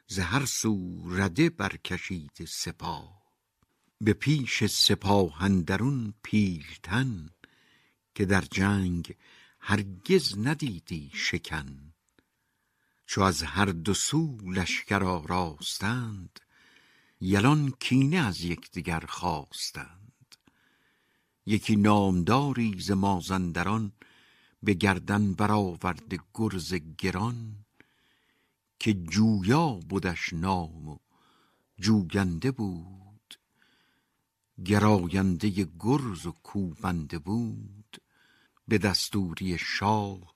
[0.06, 3.21] ز هر سو رده برکشید سپاه.
[4.02, 4.62] به پیش
[5.40, 7.30] اندرون پیلتن
[8.14, 9.16] که در جنگ
[9.60, 11.92] هرگز ندیدی شکن.
[13.06, 16.40] چو از هر دو سو لشکر آراستند
[17.20, 20.36] یلان کینه از یکدیگر خواستند.
[21.46, 23.92] یکی نامداری ز مازندران
[24.62, 27.64] به گردن برآورده گرز گران
[28.78, 30.98] که جویا بودش نام و
[31.78, 33.01] جوگنده بود
[34.64, 35.50] گراینده
[35.80, 38.02] گرز و کوبنده بود.
[38.68, 40.34] به دستوری شاه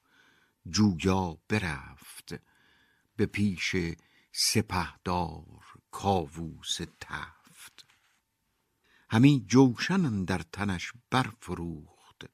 [0.69, 2.35] جویا برفت.
[3.17, 3.77] به پیش
[4.33, 7.87] سپهدار کاووس تفت.
[9.11, 12.25] همی جوشن در تنش برفروخت.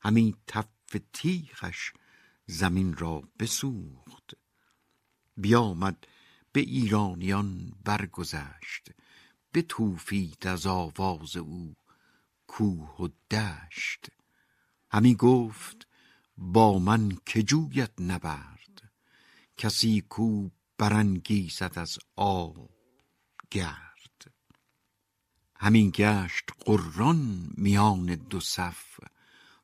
[0.00, 1.92] همی تف تیغش
[2.46, 4.36] زمین را بسوخت.
[5.36, 6.06] بیامد
[6.52, 8.90] به ایرانیان برگذشت.
[9.56, 11.76] بتوفید از آواز او
[12.46, 14.06] کوه و دشت.
[14.90, 15.86] همی گفت
[16.38, 18.92] با من که جویت نبرد
[19.56, 20.48] کسی کو
[20.78, 22.70] برانگیزد از آب
[23.50, 24.32] گرد.
[25.56, 29.00] همین گشت قران میان دو صف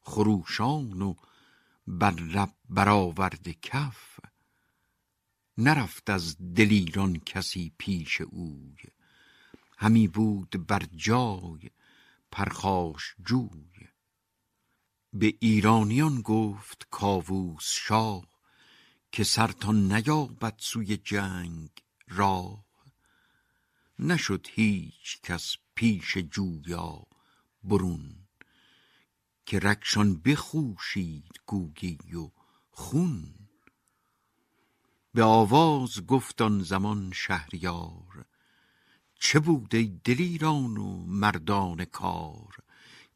[0.03, 1.14] خروشان و
[1.86, 2.55] بر لب
[3.62, 4.20] کف.
[5.59, 8.76] نرفت از دلیران کسی پیش اوی.
[9.83, 11.70] همی بود بر جای
[12.30, 13.89] پرخاش جوی.
[15.12, 18.26] به ایرانیان گفت کاووس شاه
[19.12, 21.70] که سرتان نیابد سوی جنگ
[22.09, 22.64] راه.
[23.99, 27.03] نشد هیچ کس پیش جویا
[27.64, 28.28] برون
[29.47, 32.30] که رکشان بخوشید گوگی و
[32.70, 33.35] خون.
[35.14, 38.32] به آواز گفت آن زمان شهریار
[39.25, 42.57] چه بود ای دلیران و مردان کار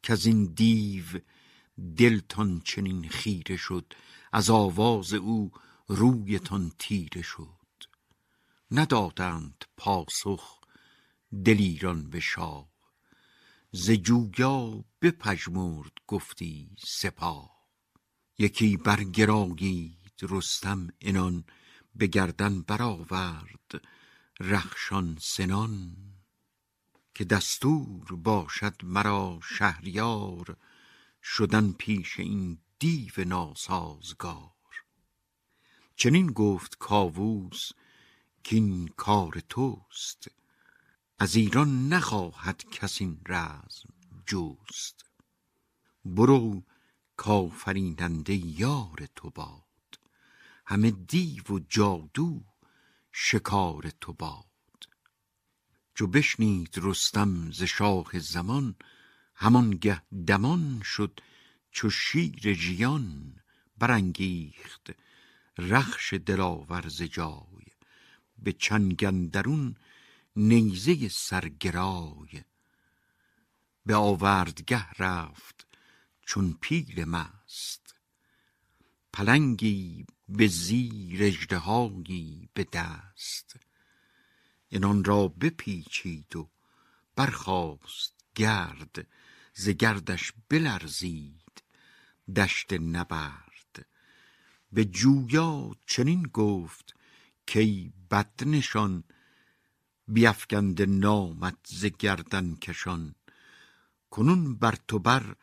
[0.03, 1.05] که از این دیو
[1.97, 3.93] دلتان چنین خیره شد
[4.33, 5.51] از آواز او
[5.87, 7.57] رویتان تیره شد.
[8.71, 10.59] ندادند پاسخ
[11.45, 12.69] دلیران به شاه
[13.71, 17.67] ز جویا بپژمرد گفتی سپاه.
[18.37, 21.43] یکی برگراگید رستم انان
[21.95, 23.81] به گردن برآورد
[24.39, 25.95] رخشان سنان
[27.15, 30.57] که دستور باشد مرا شهریار
[31.23, 34.51] شدن پیش این دیو ناسازگار.
[35.95, 37.71] چنین گفت کاووس
[38.49, 40.27] این کار توست
[41.19, 43.93] از ایران نخواهد کس این رزم
[44.25, 45.05] جوست
[46.05, 46.63] برو
[47.17, 49.99] کافریننده یار تو باد
[50.65, 52.43] همه دیو و جادو
[53.19, 54.87] شکار تو باد.
[55.95, 58.75] چو بشنید رستم ز شاه زمان
[59.35, 61.19] همانگه دمان شد
[61.71, 63.35] چو شیر ژیان
[63.77, 64.89] برانگیخت.
[65.57, 67.65] رخش دلاور ز جای
[68.37, 69.75] به چنگندرون
[70.35, 72.43] نیزه سرگرای.
[73.85, 75.67] به آوردگه رفت
[76.25, 77.95] چون پیل مست
[79.13, 83.59] پلنگی به زیر اژدهایی به دست.
[84.69, 86.49] اینان را بپیچید و
[87.15, 89.07] برخاست گرد
[89.53, 91.63] ز گردش بلرزید
[92.35, 93.85] دشت نبرد.
[94.71, 96.95] به جویا چنین گفت
[97.45, 99.03] کی بد نشان
[100.07, 103.15] بیفگند نامت ز گردن کشان.
[104.09, 105.35] کنون بر تو بر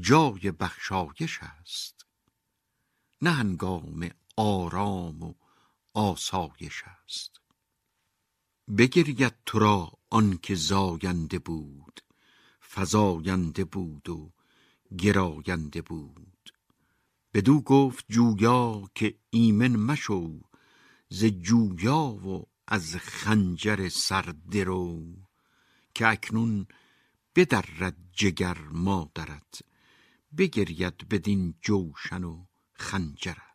[0.00, 2.06] جای بخشایش است.
[3.22, 4.10] نه هنگام
[4.40, 5.34] آرام و
[5.94, 7.40] آسایش است.
[8.78, 12.00] بگرید تو را آنکه زاینده بود
[12.74, 14.32] فزاینده بود و
[14.98, 16.52] گراینده بود.
[17.34, 20.40] بدو گفت جویا که ایمن مشو
[21.08, 25.14] ز جویا و از خنجر سر درو
[25.94, 26.66] که اکنون
[27.36, 29.62] بدرد جگر مادرت.
[30.36, 33.47] بگرید بدین جوشن و خنجرت.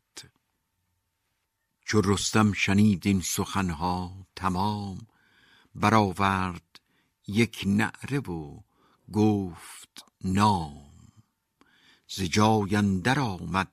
[1.85, 5.07] چو رستم شنید این سخنها تمام
[5.75, 6.79] برآورد
[7.27, 8.59] یک نعره و
[9.13, 10.93] گفت نام.
[12.07, 13.71] ز جای اندر آمد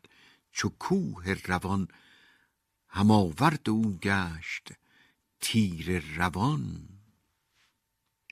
[0.53, 1.89] چو کوه روان
[2.89, 4.73] هم آورد او گشت
[5.41, 6.89] تیر روان.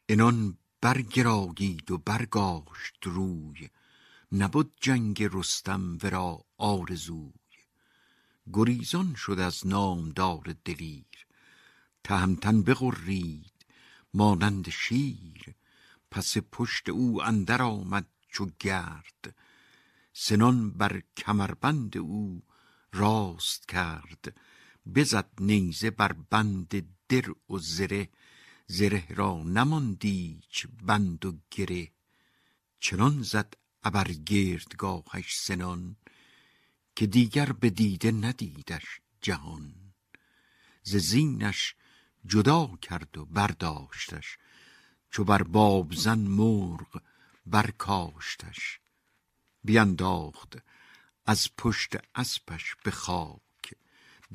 [0.09, 3.68] انان برگراگید و برگاشت روی
[4.33, 7.48] نبود جنگ رستم ورا آرزوی.
[8.53, 11.27] گریزان شد از نامدار دلیر.
[12.05, 13.67] تهمتن بغرید
[14.15, 15.55] مانند شیر.
[16.11, 19.35] پس پشت او اندر آمد چو گرد.
[20.13, 22.43] سنان بر کمربند او
[22.93, 24.41] راست کرد.
[24.95, 28.09] بزد نیزه بر بند در و زره.
[28.67, 31.93] زره را نماندیچ بند و گره.
[32.81, 35.97] چنان زد ابر گردگاهش سنان.
[36.99, 39.75] که دیگر به دیده ندیدش جهان.
[40.83, 41.75] ز زینش
[42.27, 44.39] جدا کرد و برداشتش
[45.11, 47.03] چو بر بابزن مرغ
[47.47, 48.81] برکاشتش.
[49.65, 50.59] بینداخت
[51.27, 53.75] از پشت اسپش به خاک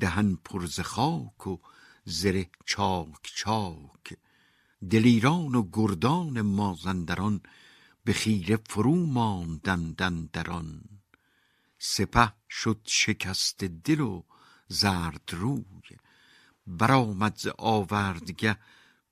[0.00, 1.58] دهن پرز خاک و
[2.04, 4.16] زره چاک چاک.
[4.90, 7.40] دلیران و گردان مازندران
[8.04, 10.93] به خیره فرو ماندندن دران
[11.86, 14.22] سپه شد شکست دل و
[14.68, 15.88] زرد روی.
[16.66, 18.56] برآمد ز آوردگه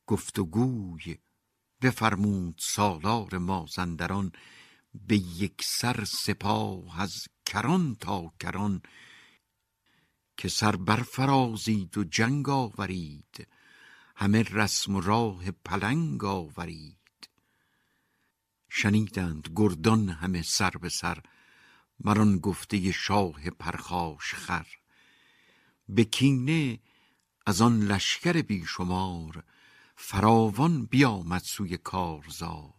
[0.06, 1.18] گفت و گوی
[1.82, 4.32] بفرمود سالار مازندران
[4.94, 8.82] به یک سر سپاه از کران تا کران
[10.36, 13.48] که سر برفرازید و جنگ آورید
[14.16, 16.98] همه رسم و راه پلنگ آورید.
[18.70, 21.22] شنیدند گردان همه سر به سر
[22.04, 24.66] مران گفته شاه پرخاش خر.
[25.88, 26.80] به کینه
[27.46, 29.44] از آن لشکر بیشمار
[29.96, 32.74] فراوان بیامد سوی کارزار.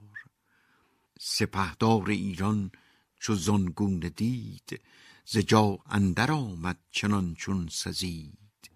[1.20, 2.72] سپهدار ایران
[3.20, 4.82] چو زانگونه دید
[5.26, 8.72] ز جا اندر آمد چنان چون سزید.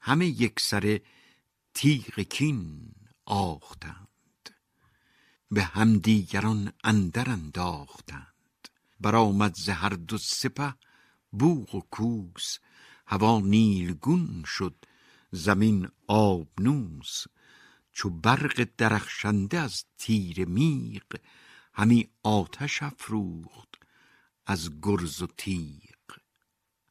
[0.00, 1.02] همه یک سره
[1.74, 2.92] تیغ کین
[3.24, 4.08] آختند
[5.50, 8.35] به همدیگران اندر انداختند.
[9.00, 10.74] برآمد ز هر دو سپه
[11.32, 12.58] بوق و کوس.
[13.06, 14.84] هوا نیلگون شد
[15.30, 17.24] زمین آبنوس
[17.92, 21.16] چو برق درخشنده از تیر میغ
[21.74, 23.74] همی آتش افروخت
[24.46, 25.96] از گرز و تیغ.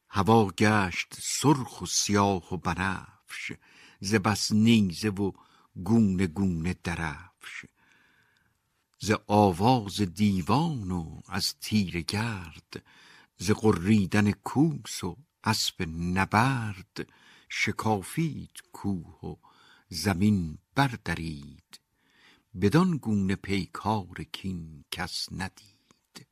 [0.09, 3.51] هوا گشت سرخ و سیاه و بنفش
[3.99, 5.31] ز بس نیزه و
[5.75, 7.65] گونه گونه درفش.
[8.99, 12.83] ز آواز دیوان و از تیر گرد
[13.37, 17.09] ز قریدن کوس و اسب نبرد
[17.49, 19.35] شکافید کوه و
[19.89, 21.79] زمین بردرید.
[22.61, 26.27] بدان گونه پیکار کین کس ندید.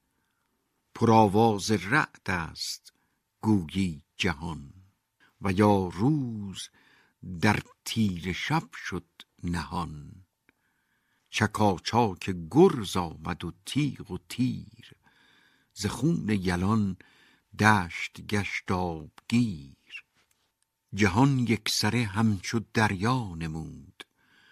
[0.95, 2.93] پرآواز رعد است
[3.41, 4.74] گویی جهان
[5.41, 6.70] و یا روز
[7.41, 9.05] در تیر شب شد
[9.43, 10.22] نهان.
[11.36, 14.93] چکاچاک گرز آمد و تیغ و تیر.
[15.73, 16.97] ز خون یلان
[17.59, 20.05] دشت گشت آبگیر.
[20.93, 24.03] جهان یکسره همچو دریا نمود.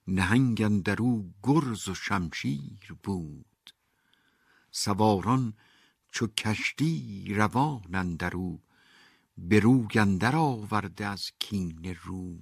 [0.08, 3.74] نهنگ اندرو گرز و شمشیر بود.
[4.72, 5.54] سواران
[6.12, 8.60] چو کشتی روان اندرو
[9.38, 10.00] به روی
[10.36, 12.40] آورده از کینه رو.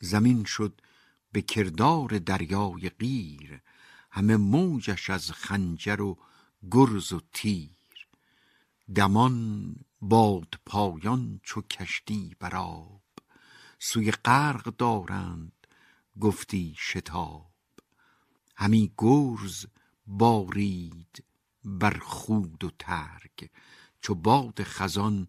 [0.00, 0.80] زمین شد
[1.32, 3.60] به کردار دریای غیر
[4.10, 6.18] همه موجش از خنجر و
[6.70, 8.08] گرز و تیر.
[8.94, 13.02] دمان باد پایان چو کشتی بر آب
[13.78, 15.66] سوی غرق دارند
[16.20, 17.50] گفتی شتاب.
[18.56, 19.66] همی گرز
[20.06, 21.24] بارید
[21.64, 23.50] بر خود و ترگ
[24.00, 25.28] چو باد خزان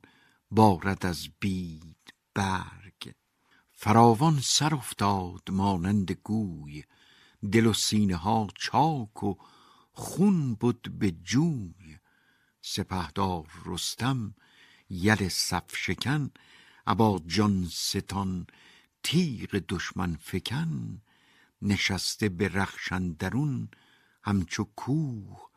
[0.52, 2.91] بارد از بید برگ.
[3.84, 6.84] فراوان سر افتاد مانند گوی.
[7.52, 9.36] دل و سینه ها چاک و
[9.94, 11.98] خون بود به جوی.
[12.62, 14.36] سپهدار رستم
[14.90, 16.32] یل صف شکن
[16.88, 18.48] ابا جان ستان
[19.04, 21.02] تیغ دشمن فکن.
[21.62, 23.70] نشسته به رخش اندرون
[24.24, 25.50] همچو کوه.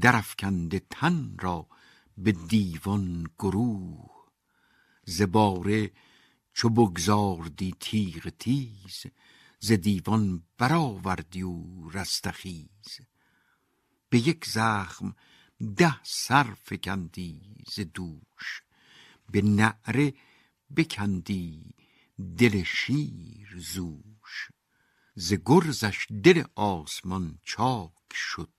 [0.00, 1.66] درفکنده تن را
[2.18, 4.10] به دیوان گروه.
[5.04, 5.90] زباره
[6.54, 9.06] چو بگذاردی تیغ تیز
[9.58, 13.00] ز دیوان برآوردی و رستخیز
[14.08, 15.16] به یک زخم
[15.76, 18.62] ده سر فکندی ز دوش
[19.30, 20.14] به نعره
[20.76, 21.74] بکندی
[22.38, 24.48] دل شیر زوش.
[25.14, 28.52] ز گرزش دل آسمان چاک شد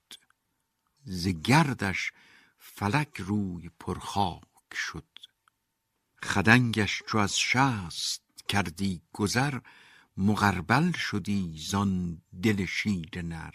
[1.04, 2.12] ز گردش
[2.58, 5.13] فلک روی پرخاک شد.
[6.24, 9.58] خدنگش چو از شست کردی گذر
[10.16, 13.54] مغربل شدی زان دل شیر نر.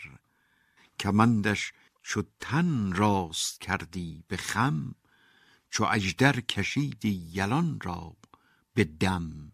[1.00, 4.96] کمندش چو تن راست کردی به خم
[5.70, 8.18] چو اژدر کشیدی یلان را
[8.74, 9.52] به دم.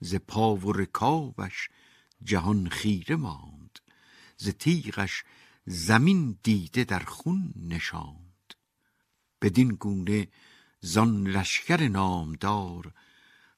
[0.00, 1.68] ز پا و رکابش
[2.22, 3.78] جهان خیره ماند
[4.36, 5.24] ز تیغش
[5.66, 8.54] زمین دیده در خون نشاند.
[9.42, 10.28] بدین گونه
[10.80, 12.92] زان لشکر نامدار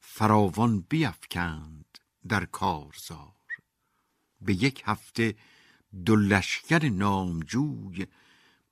[0.00, 1.98] فراوان بیفکند
[2.28, 3.34] در کارزار.
[4.40, 5.34] به یک هفته
[6.04, 8.06] دو لشکر نامجوی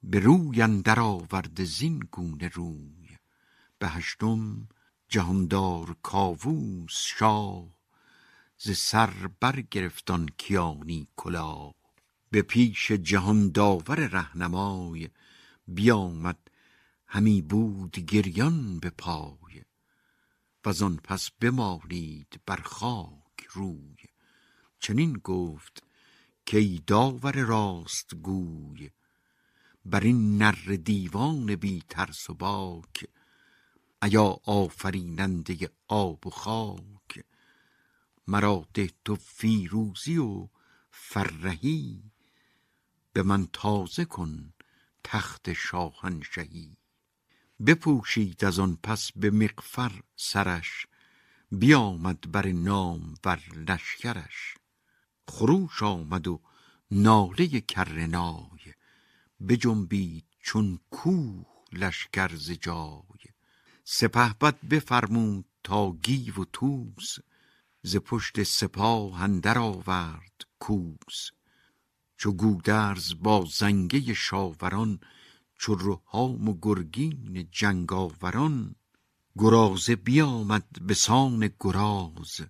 [0.02, 3.16] به روی اندر آورد زین گونه روی.
[3.78, 4.68] به هشتم
[5.08, 7.76] جهاندار کاووس شاه
[8.58, 11.74] ز سر برگرفتان کیانی کلاه.
[12.30, 15.08] به پیش جهان داور رهنمای
[15.68, 16.45] بیامد
[17.16, 19.62] همی بود گریان به پای.
[20.66, 23.96] وزان پس بمالید بر خاک روی.
[24.80, 25.82] چنین گفت
[26.46, 28.90] که داور راست گوی.
[29.84, 33.08] بر این نر دیوان بی ترس و باک.
[34.02, 37.24] ایا آفریننده آب و خاک.
[38.26, 40.48] مرا ده تو فیروزی و
[40.90, 42.02] فرهی.
[43.12, 44.52] به من تازه کن
[45.04, 46.76] تخت شاهنشهی.
[47.66, 50.86] بپوشید از آن پس به مغفر سرش
[51.52, 54.54] بیامد بر نام بر لشکرش.
[55.28, 56.40] خروش آمد و
[56.90, 58.74] ناله کرنای
[59.48, 63.22] بجنبید چون کوه لشکر ز جای.
[63.84, 67.18] سپهبد بفرمود تا گیو و توس
[67.82, 71.30] ز پشت سپاه اندر آورد کوس.
[72.18, 75.00] چو گودرز با زنگه شاوران
[75.58, 78.74] چو رهام و گرگین جنگاوران
[79.38, 82.40] گرازه بیامد به سان گراز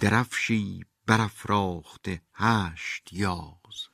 [0.00, 3.88] درفشی برافراخته هشت یاز.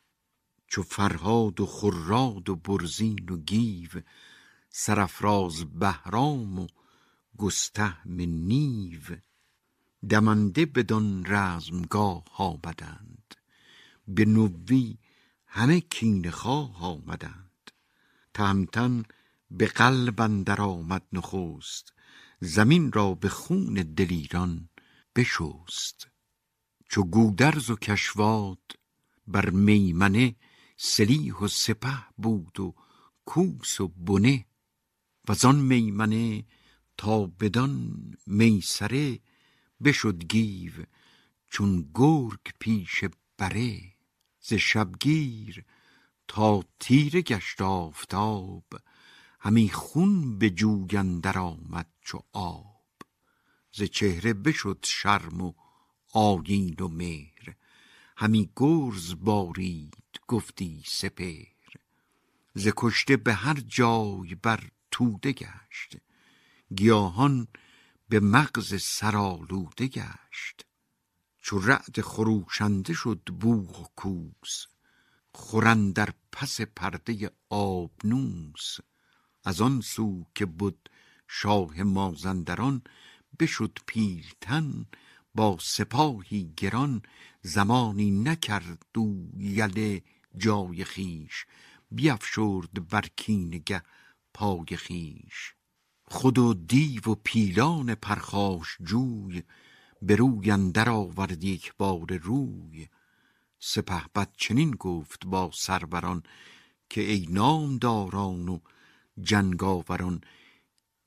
[0.66, 3.91] چو فرهاد و خراد و برزین و گیو
[4.70, 6.66] سرافراز بهرام و
[7.36, 9.01] گستهم نیو.
[10.11, 13.34] دمنده بدان رزمگاه آمدند
[14.09, 14.99] به نوی
[15.47, 17.47] همه کین خواه آمدند.
[18.39, 19.03] تهمتن
[19.51, 21.93] به قلب اندر آمد نخست
[22.41, 24.68] زمین را به خون دلیران
[25.16, 26.09] بشست.
[26.89, 28.61] چو گودرز و کشواد
[29.26, 30.36] بر میمنه
[30.76, 32.74] سلیح و سپه بود و
[33.24, 34.47] کوس و بنه
[35.28, 36.45] و آن میمنه
[36.97, 39.20] تا بدان میسره
[39.84, 40.72] بشد گیو
[41.51, 43.05] چون گرگ پیش
[43.39, 43.80] بره
[44.41, 45.64] ز شبگیر
[46.29, 48.64] تا تیره گشت آفتاب
[49.41, 50.55] همی خون به
[50.93, 52.85] اندر آمد چو آب.
[53.72, 55.53] ز چهره بشد شرم و
[56.12, 57.55] آیین و مهر
[58.16, 61.74] همی گرز بارید گفتی سپهر.
[62.55, 65.97] ز کشته به هر جای بر توده گشت
[66.74, 67.49] گیاهان
[68.09, 70.66] به مغز سرالوده گشت.
[71.43, 74.66] چو رعد خروشنده شد بوغ و کوس
[75.39, 78.76] خورن در پس پرده آبنوس.
[79.45, 80.91] از آن سو که بود
[81.28, 82.82] شاه مازندران
[83.41, 84.86] بشد پیلتن
[85.34, 87.03] با سپاهی گران
[87.43, 90.03] زمانی نکرد او یله
[90.36, 91.47] جای خیش
[91.91, 93.82] بیفشرد بر کینگه
[94.34, 95.55] پای خیش
[96.05, 99.43] خود و دیو و پیلان پرخاش جوی
[100.03, 102.89] به روی اندر آورد یک بار روی.
[103.59, 106.22] سپهبد چنین گفت با سروران
[106.90, 108.59] که ای نامداران و
[109.20, 110.20] جنگاوران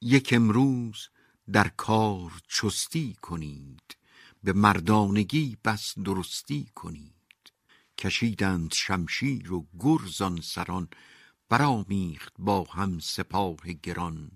[0.02, 1.10] یک امروز
[1.52, 3.98] در کار چستی کنید
[4.44, 7.14] به مردانگی بس درستی کنید.
[7.98, 10.88] کشیدند شمشیر و گرزان سران
[11.50, 14.32] برآمیخت با هم سپاه گران.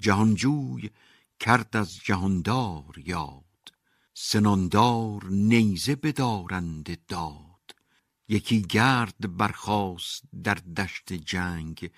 [0.00, 0.90] جهانجوی
[1.40, 3.51] کرد از جهاندار یاد
[4.14, 7.76] سناندار نیزه بدارند داد.
[8.28, 11.90] یکی گرد برخاست در دشت جنگ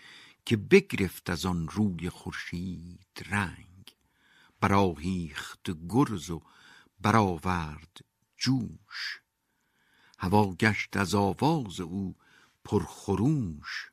[0.47, 3.97] که بگرفت از آن روی خورشید رنگ.
[4.61, 6.43] براهیخت گرز و
[7.01, 8.05] برآورد
[8.37, 9.21] جوش.
[10.19, 12.17] هوا گشت از آواز او
[12.65, 13.91] پرخروش.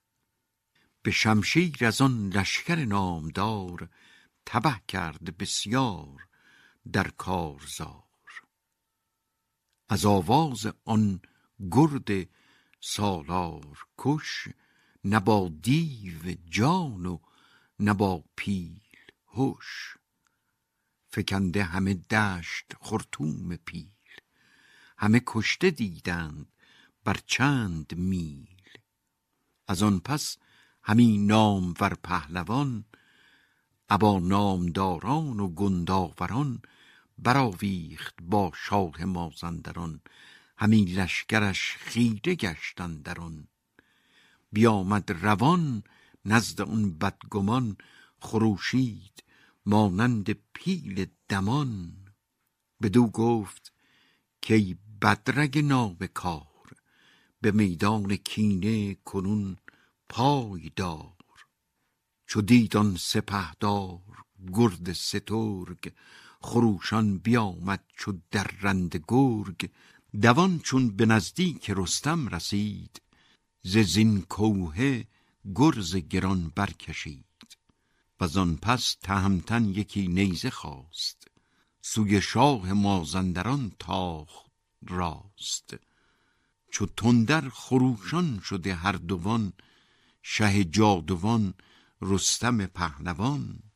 [1.01, 3.89] به شمشیر از آن لشکر نامدار
[4.45, 6.28] تبه کرد بسیار
[6.91, 8.11] در کارزار.
[9.91, 11.21] از آواز آن
[11.71, 12.27] گرد
[12.79, 14.47] سالار کش
[15.03, 17.19] نه با دیو جان و
[17.79, 18.81] نه با پیل
[19.27, 19.97] هوش
[21.09, 23.91] فکنده همه دشت خرطوم پیل
[24.97, 26.47] همه کشته دیدند
[27.03, 28.69] بر چند میل.
[29.67, 30.37] از آن پس
[30.83, 32.85] همی نام ور پهلوان
[33.89, 36.61] ابا نامداران و گنداوران
[37.18, 40.01] براویخت با شاه مازندران.
[40.57, 43.47] همی لشکرش خیره گشتن دران
[44.51, 45.84] بیامد روان
[46.26, 47.78] نزد اون بدگمان.
[48.20, 49.24] خروشید
[49.66, 51.93] مانند پیل دمان.
[52.82, 53.74] بدو گفت
[54.41, 56.76] که بدرگ نابکار
[57.41, 59.57] به میدان کینه کنون
[60.09, 61.18] پای دار.
[62.28, 64.01] چو دیدان سپهدار
[64.53, 65.93] گرد سترگ
[66.41, 69.69] خروشان بیامد چو درنده گرگ
[70.21, 73.01] دوان چون به نزدیک رستم رسید.
[73.63, 75.03] ز زین کوه
[75.55, 77.25] گرز گران برکشید.
[78.19, 81.27] و آن پس تهمتن یکی نیزه خواست.
[81.81, 84.51] سوی شاه مازندران تاخت
[84.87, 85.75] راست.
[86.71, 89.53] چو تندر خروشان شده هر دوان
[90.23, 91.53] شه جادوان
[92.01, 93.70] رستم پهلوان.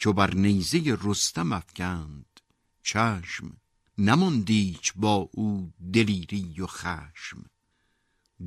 [0.00, 2.40] چو بر نیزه رستم افکند.
[2.82, 3.56] چشم
[3.98, 7.44] نماندیچ با او دلیری و خشم.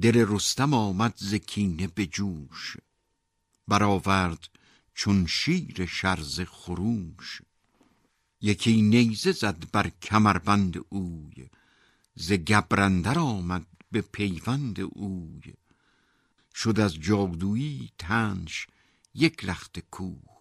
[0.02, 2.78] دل رستم آمد ز کینه به جوش.
[3.68, 4.50] برآورد
[4.94, 7.42] چون شیر شرز خروش.
[8.42, 11.50] یکی نیزه زد بر کمربند اوی.
[12.16, 15.54] ز گبرندر آمد به پیوند اوی.
[16.56, 18.68] شد از جادویی تنش
[19.16, 20.33] یک لخت کوه.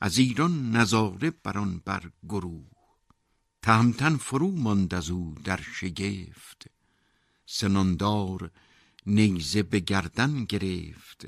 [0.00, 2.70] از ایران نظاره بران بر گروه.
[3.62, 6.66] تهمتن فرو ماند از او در شگفت.
[7.46, 8.50] سناندار
[9.06, 11.26] نیزه به گردن گرفت.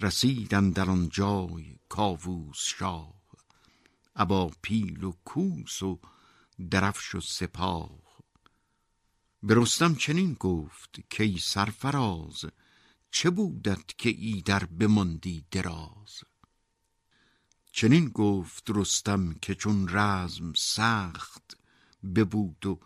[0.00, 3.14] رسیدن در آن جای کاووس شاه.
[4.16, 6.00] ابا پیل و کوس و
[6.70, 8.02] درفش و سپاه.
[9.42, 9.64] به
[9.98, 12.44] چنین گفت که ای سرفراز
[13.10, 16.31] چه بودت که ای در بماندی دراز؟
[17.72, 21.56] چنین گفت رستم که چون رزم سخت
[22.14, 22.80] ببود و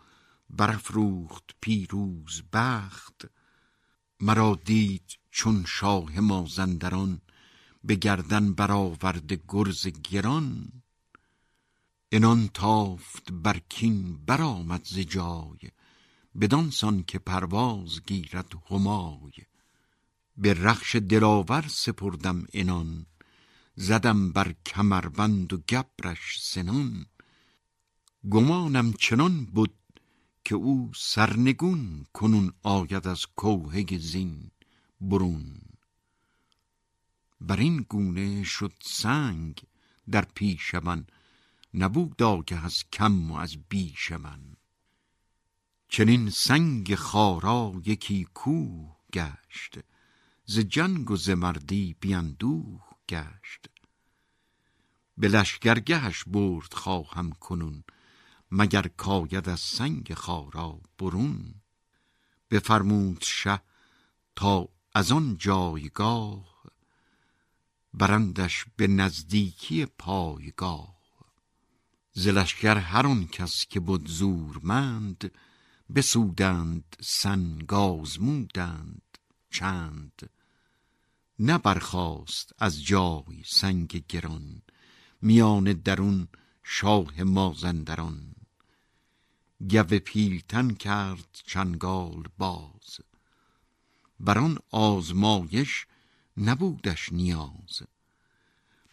[0.49, 3.25] برافروخت پیروز بخت
[4.19, 7.21] مرا دید چون شاه مازندران
[7.83, 10.71] به گردن برآورده گرز گران.
[12.11, 15.71] انان تافت بر کین برآمد ز جای
[16.41, 19.31] بدان سان که پرواز گیرد همای.
[20.37, 23.05] به رخش دلاور سپردم انان
[23.79, 27.05] زدم بر کمربند و گبرش سنان.
[28.29, 29.73] گمانم چنان بود
[30.45, 34.51] که او سرنگون کنون آید از کوهه زین
[35.01, 35.61] برون.
[37.41, 39.61] بر این گونه شد سنگ
[40.11, 41.05] در پیش من
[41.73, 44.55] نبود آگه از کم و از بیش من.
[45.89, 49.79] چنین سنگ خارا یکی کوه گشت
[50.45, 52.86] ز جنگ و ز مردی بیندوه.
[53.09, 53.69] گشت.
[55.17, 57.83] به لشگرگهش برد خواهم کنون
[58.51, 61.55] مگر کاید از سنگ خارا برون؟
[62.51, 63.61] بفرمود شه
[64.35, 66.63] تا از آن جایگاه
[67.93, 70.97] برندش به نزدیکی پایگاه.
[72.11, 75.31] ز لشکر هر آن کس که بود زورمند
[75.95, 79.17] بسودند سنگ آزمودند
[79.49, 80.29] چند.
[81.39, 84.61] نه برخاست از جای سنگ گران
[85.21, 86.27] میان درون
[86.63, 88.35] شاه مازندران.
[89.69, 92.99] گو پیلتن کرد چنگال باز
[94.19, 95.87] بر آن آزمایش
[96.37, 97.81] نبودش نیاز.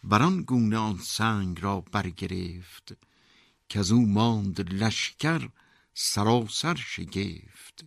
[0.03, 2.97] بر آن گونه آن سنگ را برگرفت
[3.75, 5.49] از او ماند لشکر
[5.93, 7.85] سراسر شگفت.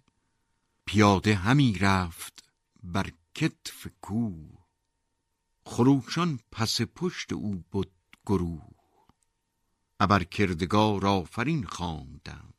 [0.84, 2.44] پیاده همی رفت
[2.82, 4.58] بر کتف کوه.
[5.64, 7.92] خروشان پس پشت او بود
[8.26, 8.78] گروه.
[10.00, 12.54] ابر کردگار آفرین خواندند.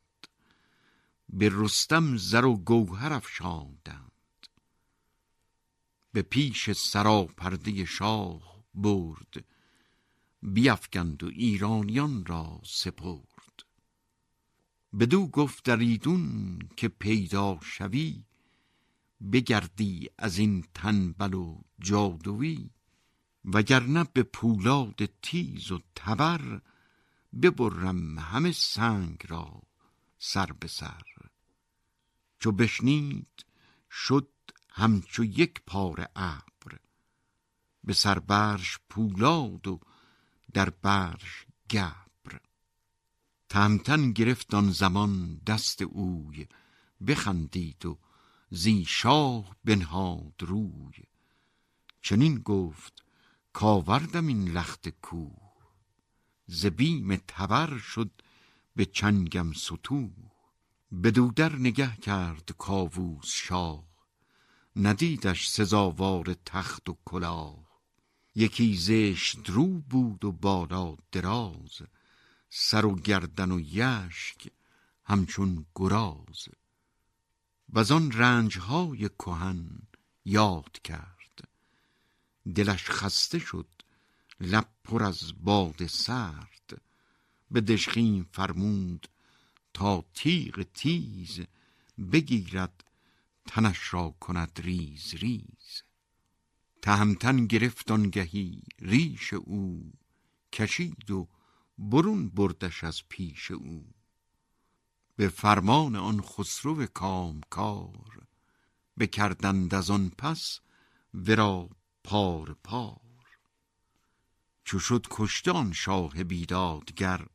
[1.28, 4.46] به رستم زر و گوهر افشاندند.
[6.12, 9.44] به پیش سراپرده شاه برد.
[10.42, 13.64] بیفکند و ایرانیان را سپرد.
[15.00, 18.24] بدو گفت دریدون که پیدا شوی
[19.32, 22.70] بگردی از این تنبل و جادوی
[23.44, 26.60] وگرنه به پولاد تیز و تبر
[27.42, 29.62] ببرم همه سنگ را
[30.18, 31.02] سر به سر.
[32.38, 33.46] چو بشنید
[33.90, 34.28] شد
[34.70, 36.78] همچو یک پاره ابر
[37.84, 39.80] به سربرش پولاد و
[40.52, 42.40] در برش گبر.
[43.48, 46.46] تهمتن گرفت آن زمان دست اوی
[47.06, 47.98] بخندید و
[48.50, 50.94] زی شاه بنهاد روی.
[52.02, 53.04] چنین گفت
[53.52, 55.52] کاوردم این لخت کوه.
[56.46, 58.10] ز بیم تبر شد
[58.76, 60.10] به چنگم ستو
[60.92, 63.84] به دودر نگه کرد کاووس شاه.
[64.76, 67.70] ندیدش سزاوار تخت و کلاه.
[68.34, 71.82] یکی زشت رو بود و بالا دراز.
[72.48, 74.50] سر و گردن و یشک
[75.04, 76.48] همچون گراز.
[77.72, 79.82] و آن رنجهای کهن
[80.24, 81.48] یاد کرد.
[82.54, 83.68] دلش خسته شد
[84.40, 86.82] لب پر از باد سرد.
[87.50, 89.08] به دشخیم فرمود
[89.74, 91.40] تا تیغ تیز
[92.12, 92.84] بگیرد
[93.46, 95.82] تنش را کند ریز ریز.
[96.82, 99.92] تهمتن گرفت آنگهی ریش او
[100.52, 101.28] کشید و
[101.78, 103.99] برون بردش از پیش او.
[105.20, 108.26] به فرمان آن خسرو کامکار
[108.98, 110.60] بکردند از آن پس
[111.14, 111.68] ورا
[112.04, 113.00] پار پار.
[114.64, 117.26] چو شد کشته شاه بیدادگر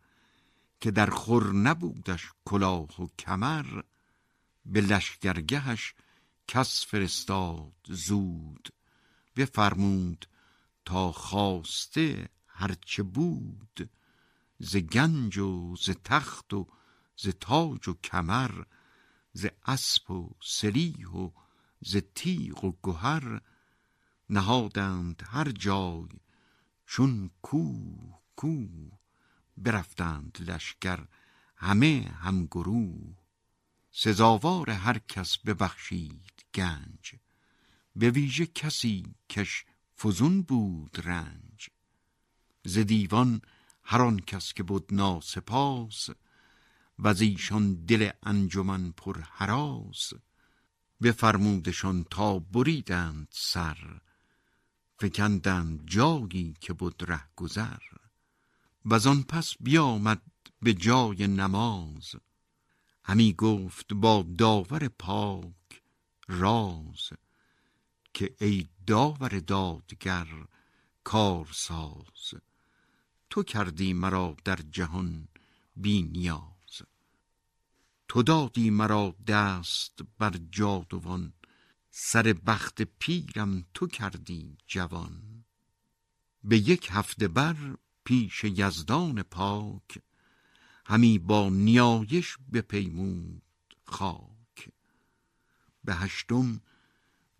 [0.81, 3.81] که در خور نبودش کلاه و کمر
[4.65, 5.93] به لشگرگهش
[6.47, 8.69] کس فرستاد زود
[9.35, 10.25] بفرمود
[10.85, 13.89] تا خواسته هرچه بود
[14.59, 16.67] ز گنج و ز تخت و
[17.17, 18.63] ز تاج و کمر
[19.33, 21.31] ز اسب و سلیح و
[21.81, 23.41] ز تیغ و گهر
[24.29, 26.09] نهادند هر جای
[26.85, 27.85] چون کو
[28.35, 28.67] کو
[29.57, 31.07] برفتند لشکر
[31.55, 33.15] همه هم گروه
[33.91, 37.15] سزاوار هر کس ببخشید گنج
[37.95, 39.65] به ویژه کسی کش
[39.97, 41.69] فزون بود رنج.
[42.63, 43.41] ز دیوان
[43.83, 46.09] هر آن کس که بود ناسپاس
[46.99, 50.13] و ایشان دل انجمن پر حراس.
[51.01, 54.01] بفرمودشان تا بریدند سر
[54.99, 57.83] فکندند جایی که بود ره گذر.
[58.85, 60.21] و آن پس بیامد
[60.61, 62.15] به جای نماز.
[63.03, 65.81] همی گفت با داور پاک
[66.27, 67.09] راز
[68.13, 70.27] که ای داور دادگر
[71.03, 72.33] کارساز.
[73.29, 75.27] تو کردی مرا در جهان
[75.75, 76.54] بی نیاز.
[78.15, 81.33] تو دادی مرا دست بر جادوان.
[81.89, 85.43] سر بخت پیرم تو کردی جوان.
[86.43, 87.55] به یک هفته بر
[88.03, 89.99] پیش یزدان پاک
[90.85, 93.41] همی با نیایش بپیمود
[93.83, 94.69] خاک.
[95.83, 96.61] به هشتم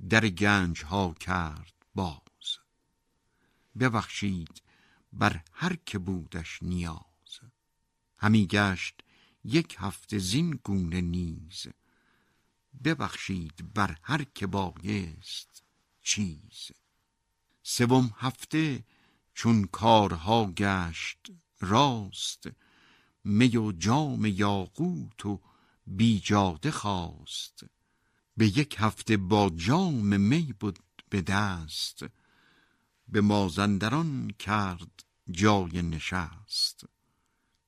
[0.10, 2.60] در گنج ها کرد باز.
[3.80, 4.62] ببخشید
[5.14, 7.40] بر هر که بودش نیاز.
[8.18, 9.05] همی گشت
[9.46, 11.68] یک هفته زین گونه نیز.
[12.84, 15.64] ببخشید بر هر که بایست
[16.02, 16.72] چیز.
[17.64, 18.84] سوم هفته
[19.34, 22.50] چون کارها گشت راست
[23.24, 25.42] می و جام یاقوت و
[25.88, 27.66] بیجاده خواست.
[28.38, 30.80] به یک هفته با جام می بود
[31.10, 32.06] به دست
[33.08, 36.86] به مازندران کرد جای نشست.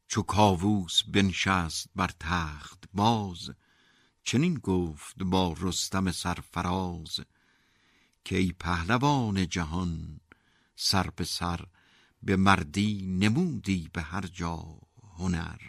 [0.08, 3.52] چو کاووس بنشست بر تخت باز
[4.24, 7.20] چنین گفت با رستم سرفراز
[8.26, 10.20] که ای پهلوان جهان
[10.76, 11.66] سر به سر
[12.24, 14.80] به مردی نمودی به هر جا
[15.18, 15.62] هنر.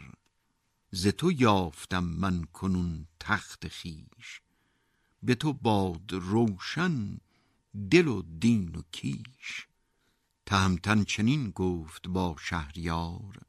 [0.90, 4.40] ز تو یافتم من کنون تخت خیش
[5.22, 7.18] به تو باد روشن
[7.90, 9.66] دل و دین و کیش.
[10.46, 13.47] تهمتن چنین گفت با شهریار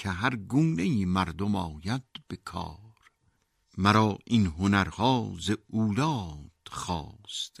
[0.00, 2.96] که هر گونه ای مردم آید به کار.
[3.78, 7.60] مرا این هنرها ز اولاد خواست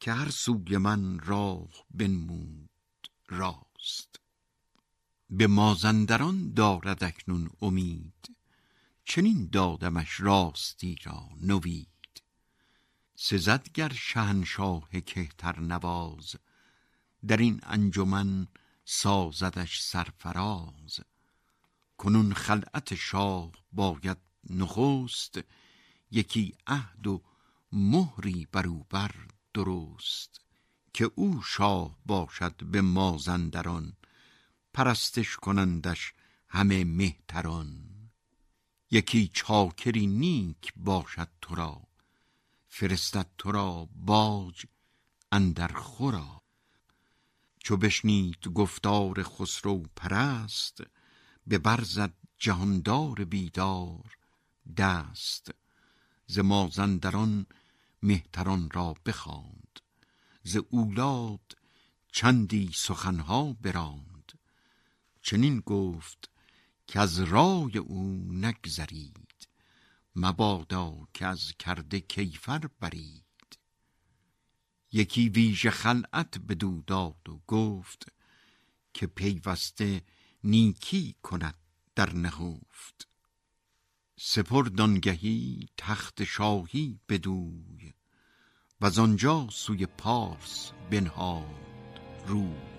[0.00, 2.70] که هر سوی من راه بنمود
[3.28, 4.20] راست.
[5.30, 8.36] به مازندران دارد اکنون امید
[9.04, 12.22] چنین دادمش راستی را نوید.
[13.14, 16.36] سزد گر شهنشاه کهتر نواز
[17.26, 18.48] در این انجمن
[18.84, 21.00] سازدش سرفراز.
[21.98, 24.18] کنون خلعت شاه باید
[24.50, 25.38] نخست
[26.10, 27.22] یکی عهد و
[27.72, 29.10] مهری بروبر
[29.54, 30.40] درست.
[30.92, 33.92] که او شاه باشد به مازندران
[34.72, 36.12] پرستش کنندش
[36.48, 37.84] همه مهتران.
[38.90, 41.82] یکی چاکری نیک باشد تو را
[42.68, 44.64] فرستد تو را باج
[45.32, 46.42] اندر خورا.
[47.64, 50.80] چو بشنید گفتار خسرو پرست
[51.48, 54.16] به برزد جهاندار بیدار
[54.76, 55.50] دست
[56.26, 57.46] ز مازندران
[58.02, 59.80] مهتران را بخواند
[60.42, 61.56] ز اولاد
[62.12, 64.32] چندی سخنها براند.
[65.22, 66.30] چنین گفت
[66.86, 69.48] که از رای او نگذرید
[70.16, 73.24] مبادا که از کرده کیفر برید.
[74.92, 78.12] یکی ویژه خلعت بدو داد و گفت
[78.94, 80.02] که پیوسته
[80.44, 81.54] نیکی کند
[81.94, 83.08] در نهفت.
[84.20, 87.92] سپرد آنگهی تخت شاهی بدوی
[88.80, 92.78] و آنجا سوی پارس بنهاد روی.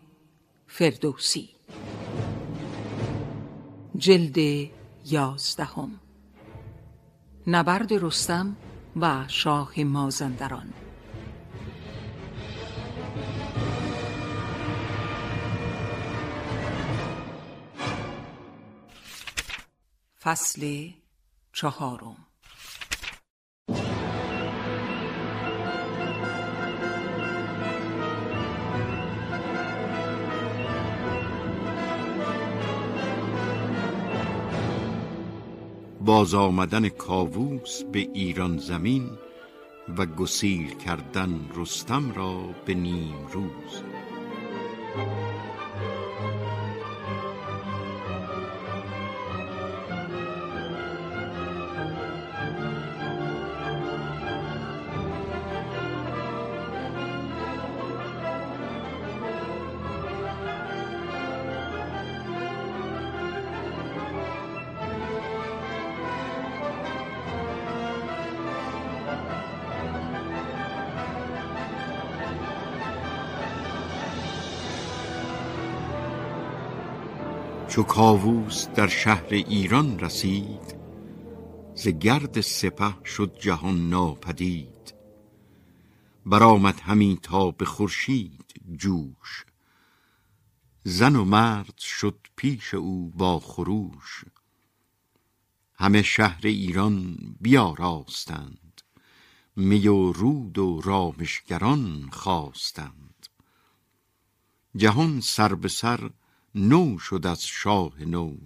[0.81, 1.49] فردوسی.
[3.97, 4.37] جلد
[5.05, 5.99] یازدهم.
[7.47, 8.57] نبرد رستم
[8.95, 10.73] و شاه مازندران.
[20.21, 20.89] فصل
[21.53, 22.30] چهارم.
[36.11, 39.09] باز آمدن کاووس به ایران زمین
[39.97, 43.83] و گسیل کردن رستم را به نیم روز.
[77.71, 80.75] چو کاووس در شهر ایران رسید
[81.75, 84.93] ز گرد سپه شد جهان ناپدید.
[86.25, 88.45] برآمد همی تا به خورشید
[88.77, 89.45] جوش
[90.83, 94.25] زن و مرد شد پیش او با خروش.
[95.75, 98.81] همه شهر ایران بیاراستند
[99.55, 103.27] می و رود و رامشگران خواستند.
[104.75, 106.09] جهان سر به سر
[106.55, 108.37] نو شد از شاه نو.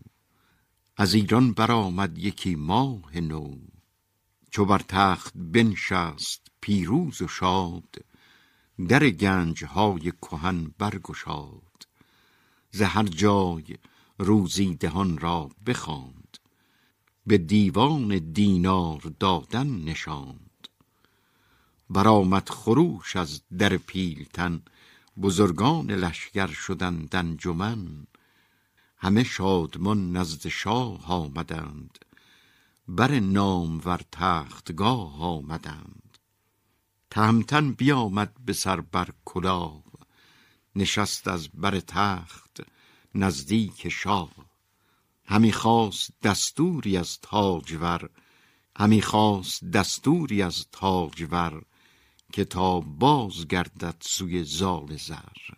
[0.98, 3.58] از ایران برآمد یکی ماه نو.
[4.52, 7.96] چو بر تخت بنشست پیروز و شاد
[8.88, 11.88] در گنج های کهن برگشاد
[12.72, 13.64] ز هر جای
[14.18, 16.38] روزی دهان را بخواند
[17.28, 20.68] به دیوان دینار دادن نشاند.
[21.90, 24.62] برآمد خروش از در پیلتن
[25.22, 28.08] بزرگان لشکر شدند انجمن
[28.98, 31.98] همه شادمان نزد شاه آمدند.
[32.88, 36.18] بر نام ور تختگاه آمدند.
[37.10, 39.84] تهمتن بیامد به سر بر کلاه.
[40.76, 42.62] نشست از بر تخت
[43.16, 44.32] نزدیک شاه.
[45.26, 48.10] همی خواست دستوری از تاجور.
[48.78, 51.66] همی خواست دستوری از تاجور.
[52.36, 55.56] که تا باز گردد سوی زال زر.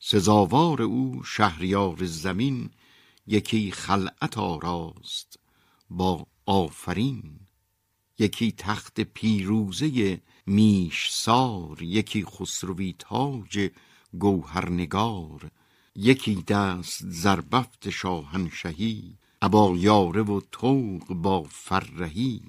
[0.00, 2.70] سزاوار او شهریار زمین
[3.26, 5.38] یکی خلعت آراست
[5.90, 7.40] با آفرین
[8.18, 13.70] یکی تخت پیروزه میش سار یکی خسروی تاج
[14.18, 15.50] گوهرنگار
[15.96, 22.42] یکی دست زربفت شاهنشهی ابا یاره و توق با فرهی.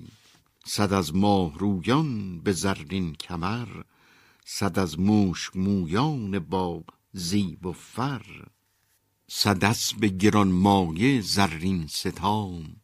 [0.65, 3.83] صد از ماه رویان به زرین کمر
[4.45, 6.83] صد از موش مویان با
[7.13, 8.45] زیب و فر
[9.27, 12.75] صد به گران مایه زرین ستام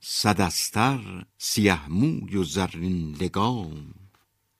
[0.00, 3.94] صد استر سیه موی و زرین لگام.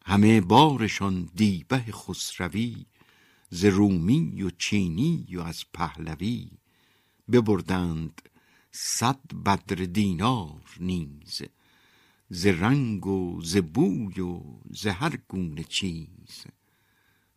[0.05, 2.87] همه بارشان دیبه خسروی
[3.51, 6.51] ز رومی و چینی و از پهلوی
[7.33, 8.23] ببردند
[8.73, 11.43] صد بدر دینار نیز.
[12.31, 14.41] ز رنگ و ز بوی و
[14.71, 16.45] ز هر گونه چیز.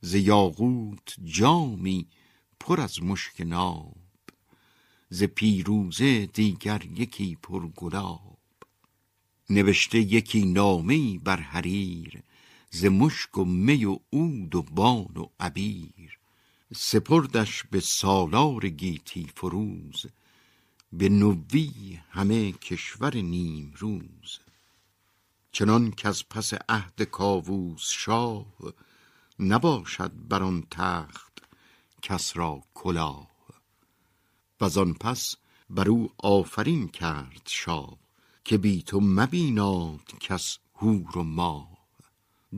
[0.01, 2.07] ز یاقوت جامی
[2.59, 3.97] پر از مشک ناب.
[5.09, 8.38] ز پیروزه دیگر یکی پر گلاب.
[9.49, 12.23] نوشته یکی نامه بر حریر
[12.69, 16.19] ز مشک و می و عود و بان و عبیر.
[16.76, 20.05] سپردش به سالار گیتی فروز
[20.93, 24.39] به نوی همه کشور نیم روز
[25.52, 28.45] چنان که از پس عهد کاووس شاه
[29.40, 31.41] نباشد بر آن تخت
[32.02, 33.32] کس را کلاه.
[34.61, 35.36] وزان پس
[35.69, 37.98] بر او آفرین کرد شاه
[38.44, 41.78] که بی تو مبیناد کس هور و ماه.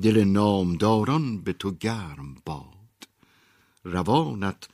[0.02, 3.08] دل نامداران به تو گرم باد
[3.84, 4.68] روانت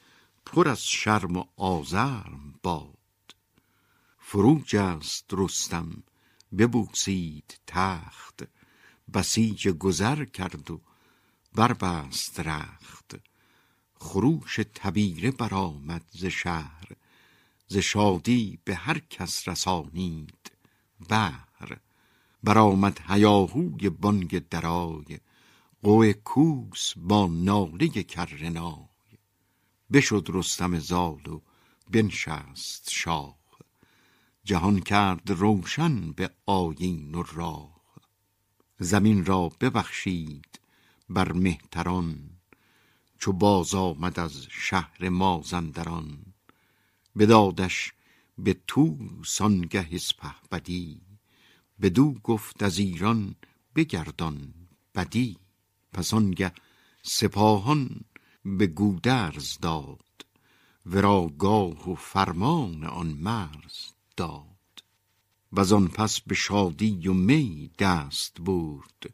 [0.46, 2.96] پر از شرم و آزرم باد.
[4.20, 6.04] فروج است رستم
[6.58, 8.44] ببوسید تخت
[9.14, 10.82] بسیج گذر کرد و
[11.56, 13.16] بربست رخت.
[13.96, 16.88] خروش تبیره برآمد ز شهر
[17.68, 20.52] ز شادی به هر کس رسانید
[21.10, 21.78] بهر.
[22.44, 25.20] برآمد هیاهوی بانگ درای
[25.84, 28.86] قوه کوس با ناله کرنای.
[29.92, 31.42] بشد رستم زال و
[31.92, 33.39] بنشست شاه.
[34.50, 37.82] جهان کرد روشن به آیین و راه.
[38.80, 40.60] زمین را ببخشید
[41.10, 42.30] بر مهتران
[43.20, 46.18] چو باز آمد از شهر مازندران.
[47.18, 47.94] بدادش
[48.38, 51.02] به توس آنگه اسپهبدی
[51.82, 53.36] بدو گفت از ایران
[53.76, 54.54] بگردان
[54.96, 55.38] بدی.
[55.94, 56.52] پس آنگه
[57.02, 58.02] سپاهان
[58.46, 60.26] به گودرز داد
[60.86, 63.99] ورا گاه و فرمان آن مرز.
[64.20, 64.84] داد
[65.52, 69.14] و آن پس به شادی و می دست برد.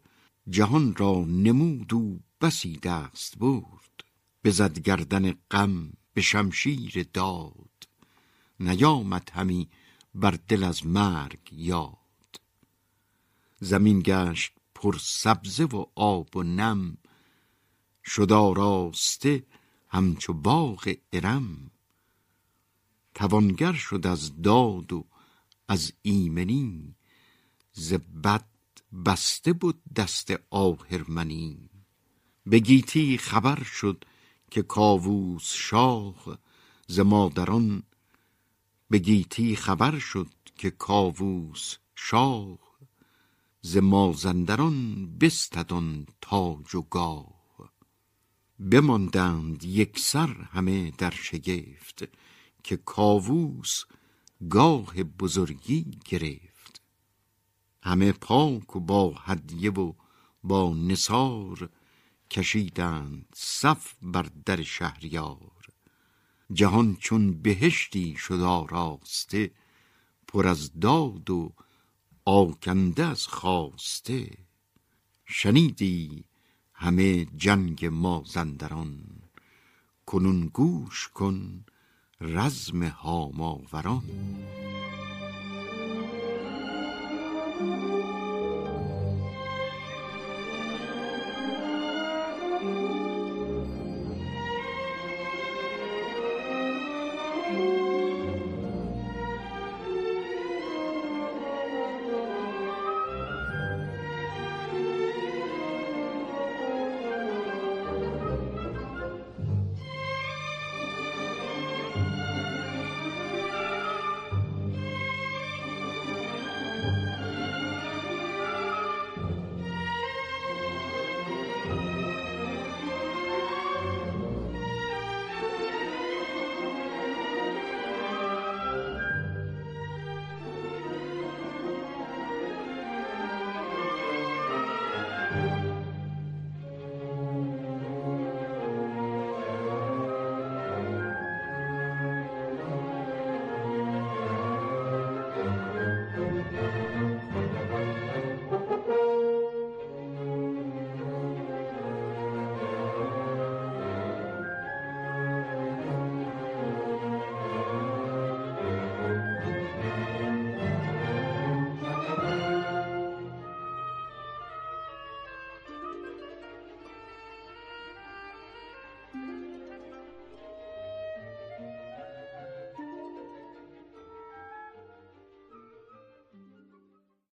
[0.50, 4.04] جهان را نمود و بسی دست برد.
[4.44, 7.88] بزد گردن غم به شمشیر داد.
[8.60, 9.70] نیامد همی
[10.16, 12.42] بر دل از مرگ یاد.
[13.60, 16.98] زمین گشت پر سبزه و آب و نم.
[18.06, 19.46] شد آراسته
[19.88, 21.72] همچو باغ ارم.
[23.16, 25.06] توانگر شد از داد و
[25.68, 26.96] از ایمنی
[27.74, 27.94] ز
[28.24, 28.46] بد
[29.06, 31.70] بسته بود دست آهرمنی.
[32.46, 34.06] به گیتی خبر شد
[34.52, 36.40] که کاووس شاه
[36.88, 37.84] ز مادران
[38.90, 42.60] به گیتی خبر شد که کاووس شاه
[43.62, 47.36] ز مازندران بستدان تاج و گاه.
[48.60, 52.04] بماندند یک سر همه در شگفت
[52.66, 53.84] که کاووس
[54.50, 56.82] گاه بزرگی گرفت.
[57.84, 59.94] همه پاک و با هدیه و
[60.44, 61.70] با نصار
[62.32, 65.68] کشیدند صف بر در شهریار.
[66.54, 69.52] جهان چون بهشتی شد آراسته
[70.28, 71.54] پر از داد و
[72.26, 74.38] آکنده از خواسته.
[75.26, 76.26] شنیدی
[76.74, 79.04] همه جنگ مازندران؟
[80.06, 81.66] کنون گوش کن
[82.34, 84.02] رزم هاماوران.